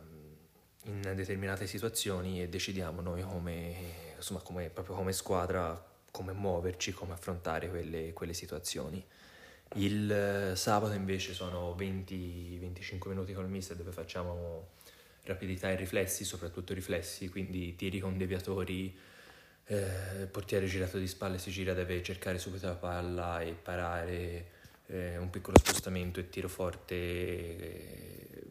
in 0.84 1.12
determinate 1.14 1.66
situazioni 1.66 2.42
e 2.42 2.48
decidiamo 2.48 3.00
noi 3.00 3.22
come, 3.22 3.74
insomma, 4.16 4.40
come, 4.40 4.72
come 4.72 5.12
squadra 5.12 5.94
come 6.16 6.32
muoverci, 6.32 6.92
come 6.92 7.12
affrontare 7.12 7.68
quelle, 7.68 8.14
quelle 8.14 8.32
situazioni. 8.32 9.04
Il 9.74 10.52
sabato 10.54 10.94
invece 10.94 11.34
sono 11.34 11.76
20-25 11.78 13.08
minuti 13.08 13.34
col 13.34 13.50
mister 13.50 13.76
dove 13.76 13.92
facciamo 13.92 14.68
rapidità 15.24 15.70
e 15.70 15.76
riflessi, 15.76 16.24
soprattutto 16.24 16.72
riflessi, 16.72 17.28
quindi 17.28 17.76
tiri 17.76 17.98
con 17.98 18.16
deviatori, 18.16 18.96
eh, 19.66 20.26
portiere 20.30 20.66
girato 20.66 20.96
di 20.96 21.06
spalle 21.06 21.36
si 21.36 21.50
gira, 21.50 21.74
deve 21.74 22.02
cercare 22.02 22.38
subito 22.38 22.66
la 22.66 22.76
palla 22.76 23.42
e 23.42 23.52
parare 23.52 24.46
eh, 24.86 25.16
un 25.16 25.30
piccolo 25.30 25.58
spostamento 25.58 26.20
e 26.20 26.28
tiro 26.28 26.48
forte 26.48 26.94
eh, 26.94 28.42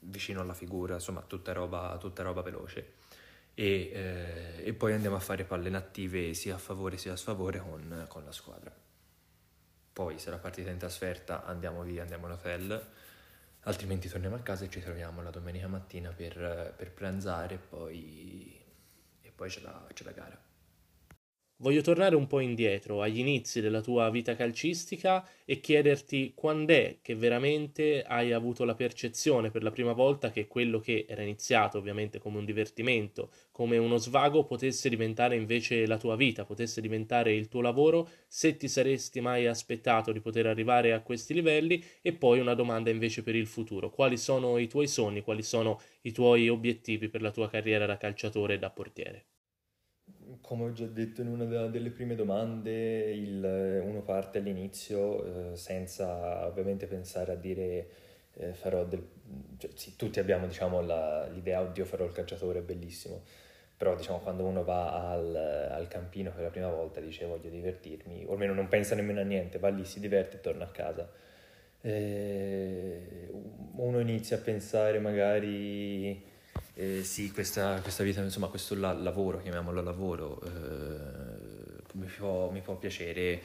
vicino 0.00 0.40
alla 0.40 0.54
figura, 0.54 0.94
insomma 0.94 1.22
tutta 1.22 1.52
roba, 1.52 1.96
tutta 1.98 2.22
roba 2.22 2.42
veloce. 2.42 2.94
E, 3.54 3.90
eh, 3.92 4.66
e, 4.66 4.72
poi 4.72 4.92
andiamo 4.92 5.16
a 5.16 5.20
fare 5.20 5.44
palle 5.44 5.68
inattive 5.68 6.32
sia 6.34 6.54
a 6.54 6.58
favore 6.58 6.96
sia 6.96 7.12
a 7.12 7.16
sfavore 7.16 7.58
con, 7.58 8.06
con 8.08 8.24
la 8.24 8.32
squadra. 8.32 8.72
Poi 9.92 10.18
se 10.18 10.30
la 10.30 10.38
partita 10.38 10.68
è 10.68 10.72
in 10.72 10.78
trasferta 10.78 11.44
andiamo 11.44 11.82
via, 11.82 12.02
andiamo 12.02 12.26
in 12.26 12.32
hotel, 12.32 12.88
altrimenti 13.62 14.08
torniamo 14.08 14.36
a 14.36 14.40
casa 14.40 14.64
e 14.64 14.70
ci 14.70 14.80
troviamo 14.80 15.22
la 15.22 15.30
domenica 15.30 15.66
mattina 15.66 16.12
per, 16.12 16.74
per 16.76 16.92
pranzare 16.92 17.54
e 17.54 17.58
poi, 17.58 18.64
e 19.22 19.32
poi 19.34 19.48
c'è 19.48 19.60
la, 19.60 19.86
c'è 19.92 20.04
la 20.04 20.12
gara. 20.12 20.47
Voglio 21.60 21.82
tornare 21.82 22.16
un 22.16 22.26
po' 22.26 22.40
indietro, 22.40 23.00
agli 23.00 23.18
inizi 23.20 23.60
della 23.60 23.80
tua 23.80 24.10
vita 24.10 24.34
calcistica 24.34 25.24
e 25.44 25.60
chiederti 25.60 26.32
quando 26.34 26.72
è 26.72 26.98
che 27.00 27.14
veramente 27.14 28.02
hai 28.02 28.32
avuto 28.32 28.64
la 28.64 28.74
percezione 28.74 29.50
per 29.52 29.62
la 29.62 29.70
prima 29.70 29.92
volta 29.92 30.30
che 30.32 30.48
quello 30.48 30.80
che 30.80 31.06
era 31.08 31.22
iniziato 31.22 31.78
ovviamente 31.78 32.18
come 32.18 32.38
un 32.38 32.44
divertimento, 32.44 33.30
come 33.52 33.76
uno 33.78 33.98
svago, 33.98 34.42
potesse 34.44 34.88
diventare 34.88 35.36
invece 35.36 35.86
la 35.86 35.96
tua 35.96 36.16
vita, 36.16 36.44
potesse 36.44 36.80
diventare 36.80 37.32
il 37.34 37.46
tuo 37.48 37.60
lavoro, 37.60 38.08
se 38.26 38.56
ti 38.56 38.66
saresti 38.66 39.20
mai 39.20 39.46
aspettato 39.46 40.10
di 40.10 40.20
poter 40.20 40.46
arrivare 40.46 40.92
a 40.92 41.02
questi 41.02 41.34
livelli 41.34 41.80
e 42.02 42.12
poi 42.14 42.40
una 42.40 42.54
domanda 42.54 42.90
invece 42.90 43.22
per 43.22 43.36
il 43.36 43.46
futuro. 43.46 43.90
Quali 43.90 44.16
sono 44.16 44.58
i 44.58 44.66
tuoi 44.66 44.88
sogni, 44.88 45.22
quali 45.22 45.42
sono 45.44 45.80
i 46.02 46.10
tuoi 46.12 46.48
obiettivi 46.48 47.08
per 47.08 47.22
la 47.22 47.30
tua 47.30 47.48
carriera 47.48 47.86
da 47.86 47.96
calciatore 47.96 48.54
e 48.54 48.58
da 48.58 48.70
portiere? 48.70 49.26
Come 50.40 50.64
ho 50.64 50.72
già 50.72 50.86
detto 50.86 51.20
in 51.20 51.28
una 51.28 51.66
delle 51.66 51.90
prime 51.90 52.14
domande, 52.14 53.10
il, 53.10 53.82
uno 53.84 54.02
parte 54.02 54.38
all'inizio 54.38 55.52
eh, 55.52 55.56
senza 55.56 56.46
ovviamente 56.46 56.86
pensare 56.86 57.32
a 57.32 57.36
dire 57.36 57.88
eh, 58.34 58.52
farò 58.54 58.84
del... 58.84 59.06
Cioè, 59.58 59.70
sì, 59.74 59.96
tutti 59.96 60.20
abbiamo 60.20 60.46
diciamo, 60.46 60.80
la, 60.80 61.26
l'idea, 61.28 61.60
oddio 61.60 61.84
farò 61.84 62.04
il 62.04 62.12
calciatore, 62.12 62.60
è 62.60 62.62
bellissimo, 62.62 63.22
però 63.76 63.94
diciamo, 63.94 64.20
quando 64.20 64.44
uno 64.44 64.64
va 64.64 65.10
al, 65.10 65.34
al, 65.70 65.88
campino 65.88 66.30
per 66.30 66.42
la 66.42 66.50
prima 66.50 66.70
volta 66.70 67.00
dice 67.00 67.26
voglio 67.26 67.50
divertirmi, 67.50 68.24
o 68.26 68.32
almeno 68.32 68.54
non 68.54 68.68
pensa 68.68 68.94
nemmeno 68.94 69.20
a 69.20 69.24
niente, 69.24 69.58
va 69.58 69.68
lì, 69.68 69.84
si 69.84 70.00
diverte 70.00 70.36
e 70.36 70.40
torna 70.40 70.64
a 70.64 70.68
casa. 70.70 71.10
Eh, 71.80 73.28
uno 73.76 74.00
inizia 74.00 74.36
a 74.36 74.40
pensare 74.40 74.98
magari 74.98 76.36
eh, 76.78 77.02
sì, 77.02 77.32
questa, 77.32 77.80
questa, 77.80 78.04
vita, 78.04 78.20
insomma, 78.20 78.46
questo 78.46 78.76
la, 78.76 78.92
lavoro, 78.92 79.40
chiamiamolo 79.40 79.82
lavoro, 79.82 80.40
eh, 80.44 81.82
mi, 81.94 82.06
può, 82.06 82.50
mi, 82.50 82.60
può, 82.60 82.76
piacere 82.76 83.42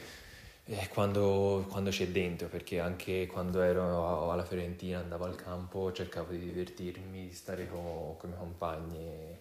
eh, 0.65 0.87
quando, 0.89 1.65
quando, 1.67 1.89
c'è 1.89 2.09
dentro, 2.09 2.47
perché 2.47 2.79
anche 2.79 3.25
quando 3.25 3.63
ero 3.63 4.29
alla 4.29 4.45
Fiorentina, 4.45 4.99
andavo 4.99 5.25
al 5.25 5.33
campo, 5.33 5.91
cercavo 5.91 6.29
di 6.31 6.37
divertirmi, 6.37 7.29
di 7.29 7.33
stare 7.33 7.67
con, 7.67 8.17
con 8.17 8.29
i 8.29 8.33
miei 8.33 8.39
compagni 8.39 8.99
e, 8.99 9.39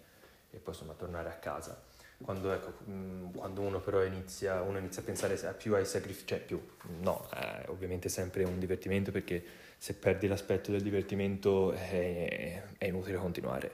e, 0.53 0.57
poi 0.57 0.73
insomma 0.73 0.95
tornare 0.95 1.29
a 1.29 1.35
casa. 1.35 1.79
quando, 2.23 2.51
ecco, 2.51 2.73
mm, 2.89 3.33
quando 3.35 3.61
uno 3.61 3.81
però 3.81 4.03
inizia, 4.05 4.63
uno 4.63 4.79
inizia 4.79 5.03
a 5.03 5.05
pensare 5.05 5.37
più 5.59 5.75
ai 5.75 5.85
sacrifici, 5.85 6.29
cioè 6.29 6.39
più, 6.39 6.59
no, 7.03 7.29
è 7.29 7.65
ovviamente 7.69 8.09
sempre 8.09 8.45
un 8.45 8.59
divertimento 8.59 9.11
perché 9.11 9.45
se 9.83 9.95
perdi 9.95 10.29
l'aspetto 10.29 10.71
del 10.71 10.81
divertimento 10.81 11.73
è, 11.73 12.63
è 12.79 12.87
inutile 12.87 13.17
continuare, 13.17 13.69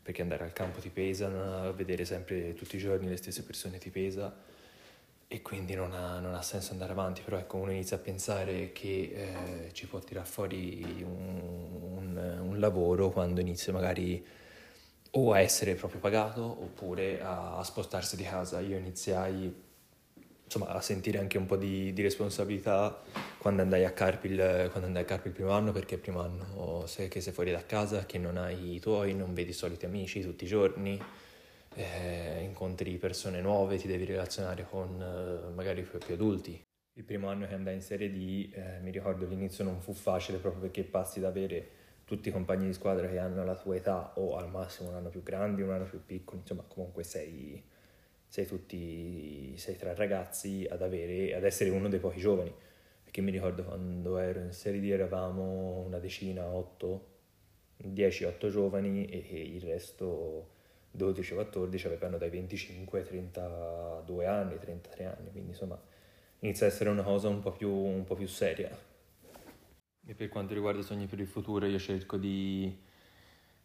perché 0.00 0.22
andare 0.22 0.44
al 0.44 0.52
campo 0.52 0.78
ti 0.78 0.88
pesa, 0.88 1.72
vedere 1.72 2.04
sempre 2.04 2.54
tutti 2.54 2.76
i 2.76 2.78
giorni 2.78 3.08
le 3.08 3.16
stesse 3.16 3.42
persone 3.42 3.78
ti 3.78 3.90
pesa 3.90 4.32
e 5.26 5.42
quindi 5.42 5.74
non 5.74 5.92
ha, 5.94 6.20
non 6.20 6.36
ha 6.36 6.42
senso 6.42 6.70
andare 6.70 6.92
avanti, 6.92 7.22
però 7.22 7.38
ecco 7.38 7.56
uno 7.56 7.72
inizia 7.72 7.96
a 7.96 7.98
pensare 7.98 8.70
che 8.70 9.10
eh, 9.66 9.72
ci 9.72 9.88
può 9.88 9.98
tirare 9.98 10.28
fuori 10.28 11.02
un, 11.04 11.80
un, 11.90 12.38
un 12.40 12.60
lavoro 12.60 13.10
quando 13.10 13.40
inizia 13.40 13.72
magari 13.72 14.24
o 15.10 15.32
a 15.32 15.40
essere 15.40 15.74
proprio 15.74 15.98
pagato 15.98 16.40
oppure 16.40 17.20
a, 17.20 17.56
a 17.56 17.64
spostarsi 17.64 18.14
di 18.14 18.22
casa. 18.22 18.60
Io 18.60 18.76
iniziai 18.76 19.52
insomma, 20.48 20.68
a 20.68 20.80
sentire 20.80 21.18
anche 21.18 21.36
un 21.36 21.44
po' 21.44 21.56
di, 21.56 21.92
di 21.92 22.02
responsabilità 22.02 23.02
quando 23.36 23.62
andai, 23.62 23.84
a 23.84 23.92
Carpi 23.92 24.28
il, 24.28 24.70
primo 25.32 25.50
anno, 25.50 25.72
perché 25.72 25.96
il 25.96 26.00
primo 26.00 26.20
anno 26.20 26.86
sei 26.86 27.08
che 27.08 27.20
sei 27.20 27.32
fuori 27.32 27.50
da 27.50 27.64
casa, 27.64 28.06
che 28.06 28.18
non 28.18 28.38
hai 28.38 28.74
i 28.74 28.80
tuoi, 28.80 29.14
non 29.14 29.34
vedi 29.34 29.50
i 29.50 29.52
soliti 29.52 29.84
amici 29.84 30.22
tutti 30.22 30.44
i 30.44 30.48
giorni, 30.48 31.00
eh, 31.74 32.40
incontri 32.42 32.96
persone 32.96 33.40
nuove, 33.40 33.76
ti 33.76 33.86
devi 33.86 34.04
relazionare 34.04 34.66
con 34.68 35.00
eh, 35.00 35.52
magari 35.54 35.82
più, 35.82 35.98
più 35.98 36.14
adulti. 36.14 36.60
Il 36.94 37.04
primo 37.04 37.28
anno 37.28 37.46
che 37.46 37.54
andai 37.54 37.74
in 37.74 37.82
Serie 37.82 38.10
D, 38.10 38.50
eh, 38.52 38.80
mi 38.80 38.90
ricordo 38.90 39.26
l'inizio 39.26 39.62
non 39.62 39.80
fu 39.80 39.92
facile 39.92 40.38
proprio 40.38 40.62
perché 40.62 40.82
passi 40.82 41.20
da 41.20 41.28
avere 41.28 41.70
tutti 42.04 42.30
i 42.30 42.32
compagni 42.32 42.66
di 42.66 42.72
squadra 42.72 43.06
che 43.06 43.18
hanno 43.18 43.44
la 43.44 43.54
tua 43.54 43.76
età 43.76 44.12
o 44.16 44.36
al 44.36 44.48
massimo 44.48 44.88
un 44.88 44.96
anno 44.96 45.10
più 45.10 45.22
grandi, 45.22 45.60
un 45.60 45.70
anno 45.70 45.84
più 45.84 46.02
piccoli, 46.04 46.40
insomma 46.40 46.64
comunque 46.66 47.04
sei, 47.04 47.62
sei 48.28 48.46
tutti, 48.46 49.56
sei 49.56 49.76
tra 49.76 49.94
ragazzi 49.94 50.66
ad, 50.70 50.82
avere, 50.82 51.34
ad 51.34 51.44
essere 51.44 51.70
uno 51.70 51.88
dei 51.88 51.98
pochi 51.98 52.20
giovani. 52.20 52.54
Perché 53.02 53.20
mi 53.22 53.30
ricordo 53.30 53.64
quando 53.64 54.18
ero 54.18 54.40
in 54.40 54.52
Serie 54.52 54.80
D 54.80 54.84
eravamo 54.84 55.82
una 55.86 55.98
decina, 55.98 56.46
8, 56.46 57.06
10-8 57.82 58.50
giovani 58.50 59.06
e 59.06 59.42
il 59.54 59.62
resto 59.62 60.56
12-14 60.96 61.86
avevano 61.86 62.18
dai 62.18 62.30
25 62.30 63.00
ai 63.00 63.04
32 63.06 64.26
anni, 64.26 64.58
33 64.58 65.04
anni, 65.04 65.30
quindi 65.30 65.50
insomma 65.50 65.80
inizia 66.40 66.66
a 66.66 66.68
essere 66.68 66.90
una 66.90 67.02
cosa 67.02 67.28
un 67.28 67.40
po' 67.40 67.52
più, 67.52 67.70
un 67.70 68.04
po 68.04 68.14
più 68.14 68.26
seria. 68.26 68.76
E 70.06 70.14
per 70.14 70.28
quanto 70.28 70.54
riguarda 70.54 70.80
i 70.80 70.84
sogni 70.84 71.06
per 71.06 71.20
il 71.20 71.26
futuro, 71.26 71.66
io 71.66 71.78
cerco 71.78 72.16
di, 72.16 72.74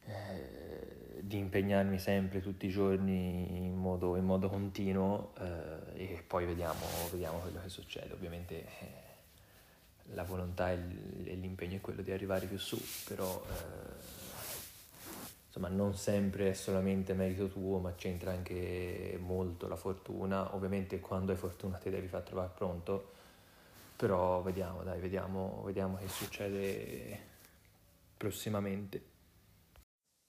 eh, 0.05 0.92
di 1.33 1.39
impegnarmi 1.39 1.97
sempre, 1.97 2.41
tutti 2.41 2.67
i 2.67 2.69
giorni, 2.69 3.65
in 3.65 3.75
modo, 3.75 4.15
in 4.15 4.23
modo 4.23 4.49
continuo 4.49 5.33
eh, 5.39 6.13
e 6.15 6.23
poi 6.25 6.45
vediamo, 6.45 6.85
vediamo, 7.11 7.39
quello 7.39 7.59
che 7.61 7.69
succede. 7.69 8.13
Ovviamente 8.13 8.65
eh, 8.65 8.91
la 10.13 10.23
volontà 10.23 10.71
e 10.71 10.77
l'impegno 10.77 11.77
è 11.77 11.81
quello 11.81 12.03
di 12.03 12.11
arrivare 12.11 12.45
più 12.45 12.59
su, 12.59 12.79
però 13.07 13.43
eh, 13.49 14.05
insomma 15.47 15.69
non 15.69 15.95
sempre 15.95 16.51
è 16.51 16.53
solamente 16.53 17.13
merito 17.13 17.47
tuo, 17.49 17.79
ma 17.79 17.95
c'entra 17.95 18.31
anche 18.31 19.17
molto 19.19 19.67
la 19.67 19.75
fortuna. 19.75 20.53
Ovviamente 20.53 20.99
quando 20.99 21.31
hai 21.31 21.37
fortuna 21.37 21.77
ti 21.77 21.89
devi 21.89 22.07
far 22.07 22.21
trovare 22.21 22.51
pronto 22.53 23.11
però 23.95 24.41
vediamo, 24.41 24.83
dai, 24.83 24.99
vediamo, 24.99 25.61
vediamo 25.63 25.97
che 25.97 26.07
succede 26.09 27.19
prossimamente. 28.17 29.12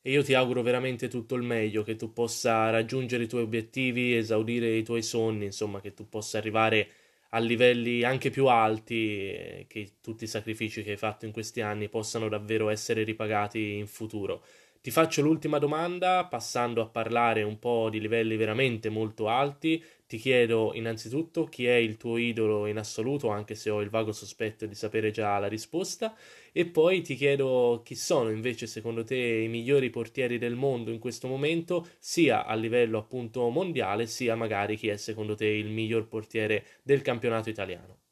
E 0.07 0.11
io 0.11 0.23
ti 0.23 0.35
auguro 0.35 0.61
veramente 0.61 1.09
tutto 1.09 1.35
il 1.35 1.43
meglio, 1.43 1.83
che 1.83 1.97
tu 1.97 2.13
possa 2.13 2.69
raggiungere 2.69 3.25
i 3.25 3.27
tuoi 3.27 3.41
obiettivi, 3.43 4.15
esaudire 4.15 4.77
i 4.77 4.83
tuoi 4.83 5.03
sogni, 5.03 5.47
insomma, 5.47 5.81
che 5.81 5.95
tu 5.95 6.07
possa 6.11 6.37
arrivare 6.37 6.89
a 7.31 7.39
livelli 7.39 8.03
anche 8.03 8.29
più 8.29 8.47
alti, 8.47 9.65
che 9.67 9.93
tutti 10.03 10.25
i 10.25 10.27
sacrifici 10.27 10.83
che 10.83 10.91
hai 10.91 10.97
fatto 10.99 11.25
in 11.25 11.33
questi 11.33 11.63
anni 11.63 11.89
possano 11.89 12.29
davvero 12.29 12.69
essere 12.69 13.03
ripagati 13.03 13.77
in 13.79 13.87
futuro. 13.87 14.45
Ti 14.85 14.91
faccio 14.91 15.23
l'ultima 15.23 15.59
domanda, 15.59 16.27
passando 16.27 16.83
a 16.83 16.87
parlare 16.87 17.43
un 17.43 17.59
po' 17.59 17.89
di 17.89 17.99
livelli 17.99 18.37
veramente 18.37 18.91
molto 18.91 19.29
alti. 19.29 19.83
Ti 20.07 20.19
chiedo 20.19 20.73
innanzitutto 20.75 21.47
chi 21.47 21.65
è 21.65 21.77
il 21.77 21.97
tuo 21.97 22.19
idolo 22.19 22.67
in 22.67 22.77
assoluto, 22.77 23.31
anche 23.31 23.55
se 23.55 23.71
ho 23.71 23.81
il 23.81 23.89
vago 23.89 24.13
sospetto 24.13 24.67
di 24.67 24.75
sapere 24.75 25.11
già 25.11 25.39
la 25.39 25.49
risposta, 25.49 26.15
e 26.53 26.67
poi 26.67 27.01
ti 27.01 27.15
chiedo 27.15 27.81
chi 27.83 27.95
sono 27.95 28.29
invece 28.29 28.67
secondo 28.67 29.05
te 29.05 29.17
i 29.17 29.49
migliori 29.49 29.89
portieri 29.89 30.37
del 30.37 30.55
mondo 30.55 30.91
in 30.91 30.99
questo 30.99 31.29
momento, 31.29 31.89
sia 31.99 32.45
a 32.45 32.55
livello 32.55 32.99
appunto 32.99 33.49
mondiale, 33.49 34.07
sia 34.07 34.37
magari 34.37 34.77
chi 34.77 34.89
è 34.89 34.99
secondo 34.99 35.35
te 35.35 35.47
il 35.47 35.71
miglior 35.71 36.09
portiere 36.09 36.63
del 36.83 37.01
campionato 37.01 37.49
italiano. 37.49 38.04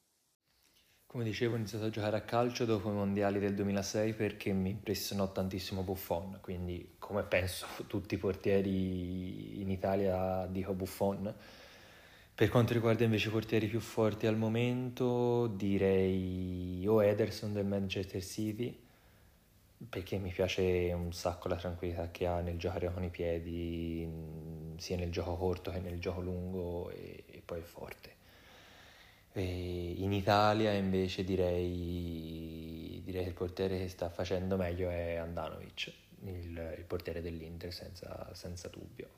Come 1.13 1.25
dicevo, 1.25 1.53
ho 1.53 1.57
iniziato 1.59 1.85
a 1.85 1.91
giocare 1.91 2.17
a 2.17 2.23
calcio 2.23 2.65
dopo 2.65 2.89
i 2.89 2.95
mondiali 2.95 3.39
del 3.39 3.55
2006 3.55 4.15
perché 4.15 4.51
mi 4.55 4.71
impressionò 4.71 5.31
tantissimo 5.31 5.83
Buffon, 5.83 6.39
quindi 6.41 6.95
come 6.99 7.23
penso 7.23 7.67
tutti 7.87 8.15
i 8.15 8.17
portieri 8.17 9.61
in 9.61 9.69
Italia 9.69 10.47
dico 10.47 10.73
Buffon. 10.73 11.31
Per 12.35 12.49
quanto 12.49 12.73
riguarda 12.73 13.05
invece 13.05 13.29
i 13.29 13.31
portieri 13.31 13.67
più 13.67 13.81
forti 13.81 14.27
al 14.27 14.39
momento, 14.39 15.49
direi 15.49 16.83
o 16.89 17.05
Ederson 17.05 17.53
del 17.53 17.67
Manchester 17.67 18.25
City, 18.25 18.75
perché 19.91 20.17
mi 20.17 20.31
piace 20.31 20.93
un 20.95 21.13
sacco 21.13 21.49
la 21.49 21.57
tranquillità 21.57 22.11
che 22.11 22.27
ha 22.27 22.41
nel 22.41 22.57
giocare 22.57 22.91
con 22.91 23.05
i 23.05 23.11
piedi, 23.11 24.09
sia 24.79 24.97
nel 24.97 25.11
gioco 25.11 25.37
corto 25.37 25.71
che 25.73 25.81
nel 25.81 26.01
gioco 26.01 26.23
lungo 26.23 26.89
e, 26.89 27.25
e 27.27 27.43
poi 27.45 27.59
è 27.59 27.63
forte. 27.63 28.12
E 29.35 29.95
in 29.97 30.13
Italia 30.13 30.73
invece 30.73 31.25
direi, 31.25 33.01
direi, 33.03 33.23
che 33.23 33.29
il 33.31 33.35
portiere 33.35 33.79
che 33.79 33.89
sta 33.89 34.11
facendo 34.11 34.57
meglio 34.57 34.91
è 34.91 35.15
Andanovic, 35.15 35.91
il, 36.25 36.75
il 36.77 36.85
portiere 36.87 37.23
dell'Inter 37.23 37.73
senza, 37.73 38.29
senza 38.35 38.69
dubbio. 38.69 39.09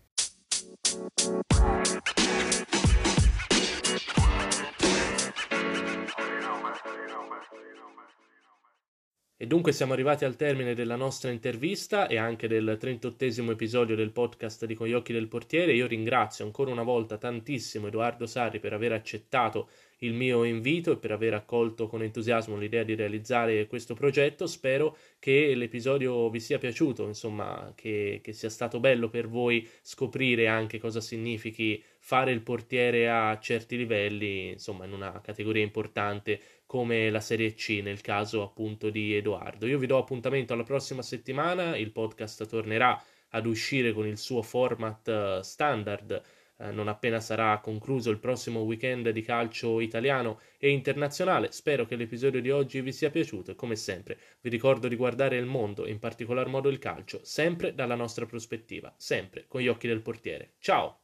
E 9.37 9.47
dunque 9.49 9.73
siamo 9.73 9.93
arrivati 9.93 10.25
al 10.25 10.37
termine 10.37 10.75
della 10.75 10.97
nostra 10.97 11.31
intervista 11.31 12.07
e 12.07 12.17
anche 12.17 12.49
del 12.49 12.77
38 12.81 13.51
episodio 13.51 13.95
del 13.95 14.11
podcast 14.11 14.65
di 14.65 14.75
Con 14.75 14.87
gli 14.87 14.95
occhi 14.95 15.13
del 15.13 15.29
portiere. 15.29 15.75
Io 15.75 15.87
ringrazio 15.87 16.47
ancora 16.47 16.71
una 16.71 16.83
volta 16.83 17.19
tantissimo 17.19 17.89
Edoardo 17.89 18.27
Sarri 18.27 18.59
per 18.59 18.73
aver 18.73 18.93
accettato 18.93 19.69
il 20.05 20.15
mio 20.15 20.45
invito 20.45 20.93
e 20.93 20.97
per 20.97 21.13
aver 21.13 21.35
accolto 21.35 21.87
con 21.87 22.03
entusiasmo 22.03 22.57
l'idea 22.57 22.83
di 22.83 22.95
realizzare 22.95 23.67
questo 23.67 23.95
progetto. 23.95 24.47
Spero 24.47 24.97
che 25.19 25.55
l'episodio 25.55 26.29
vi 26.31 26.41
sia 26.41 26.59
piaciuto, 26.59 27.07
insomma, 27.07 27.73
che, 27.75 28.21
che 28.23 28.33
sia 28.33 28.51
stato 28.51 28.81
bello 28.81 29.09
per 29.09 29.29
voi 29.29 29.69
scoprire 29.83 30.47
anche 30.47 30.79
cosa 30.79 31.01
significhi 31.01 31.83
fare 31.99 32.33
il 32.33 32.43
portiere 32.43 33.09
a 33.09 33.39
certi 33.39 33.77
livelli, 33.77 34.51
insomma, 34.51 34.85
in 34.85 34.93
una 34.93 35.21
categoria 35.21 35.63
importante 35.63 36.41
come 36.67 37.11
la 37.11 37.21
Serie 37.21 37.55
C, 37.55 37.81
nel 37.83 38.01
caso 38.01 38.43
appunto 38.43 38.91
di 38.91 39.15
Edoardo. 39.15 39.67
Io 39.67 39.79
vi 39.79 39.87
do 39.87 39.99
appuntamento 39.99 40.53
alla 40.53 40.65
prossima 40.65 41.03
settimana, 41.03 41.77
il 41.77 41.93
podcast 41.93 42.47
tornerà 42.47 43.03
ad 43.31 43.47
uscire 43.47 43.93
con 43.93 44.07
il 44.07 44.19
suo 44.19 44.43
format 44.43 45.09
eh, 45.09 45.41
standard 45.43 46.23
eh, 46.59 46.71
non 46.71 46.89
appena 46.89 47.21
sarà 47.21 47.59
concluso 47.59 48.11
il 48.11 48.19
prossimo 48.19 48.61
weekend 48.61 49.09
di 49.11 49.23
calcio 49.23 49.81
italiano 49.81 50.41
e 50.59 50.71
internazionale. 50.71 51.53
Spero 51.53 51.85
che 51.85 51.97
l'episodio 51.97 52.41
di 52.41 52.51
oggi 52.51 52.81
vi 52.81 52.93
sia 52.93 53.11
piaciuto 53.11 53.53
e 53.53 53.55
come 53.55 53.77
sempre 53.77 54.19
vi 54.41 54.51
ricordo 54.51 54.89
di 54.89 54.97
guardare 54.97 55.37
il 55.37 55.47
mondo, 55.47 55.87
in 55.87 55.99
particolar 55.99 56.49
modo 56.49 56.69
il 56.69 56.79
calcio, 56.79 57.21
sempre 57.23 57.75
dalla 57.75 57.95
nostra 57.95 58.27
prospettiva, 58.27 58.93
sempre 58.97 59.47
con 59.49 59.61
gli 59.61 59.69
occhi 59.69 59.89
del 59.89 60.01
portiere. 60.03 60.55
Ciao! 60.59 61.01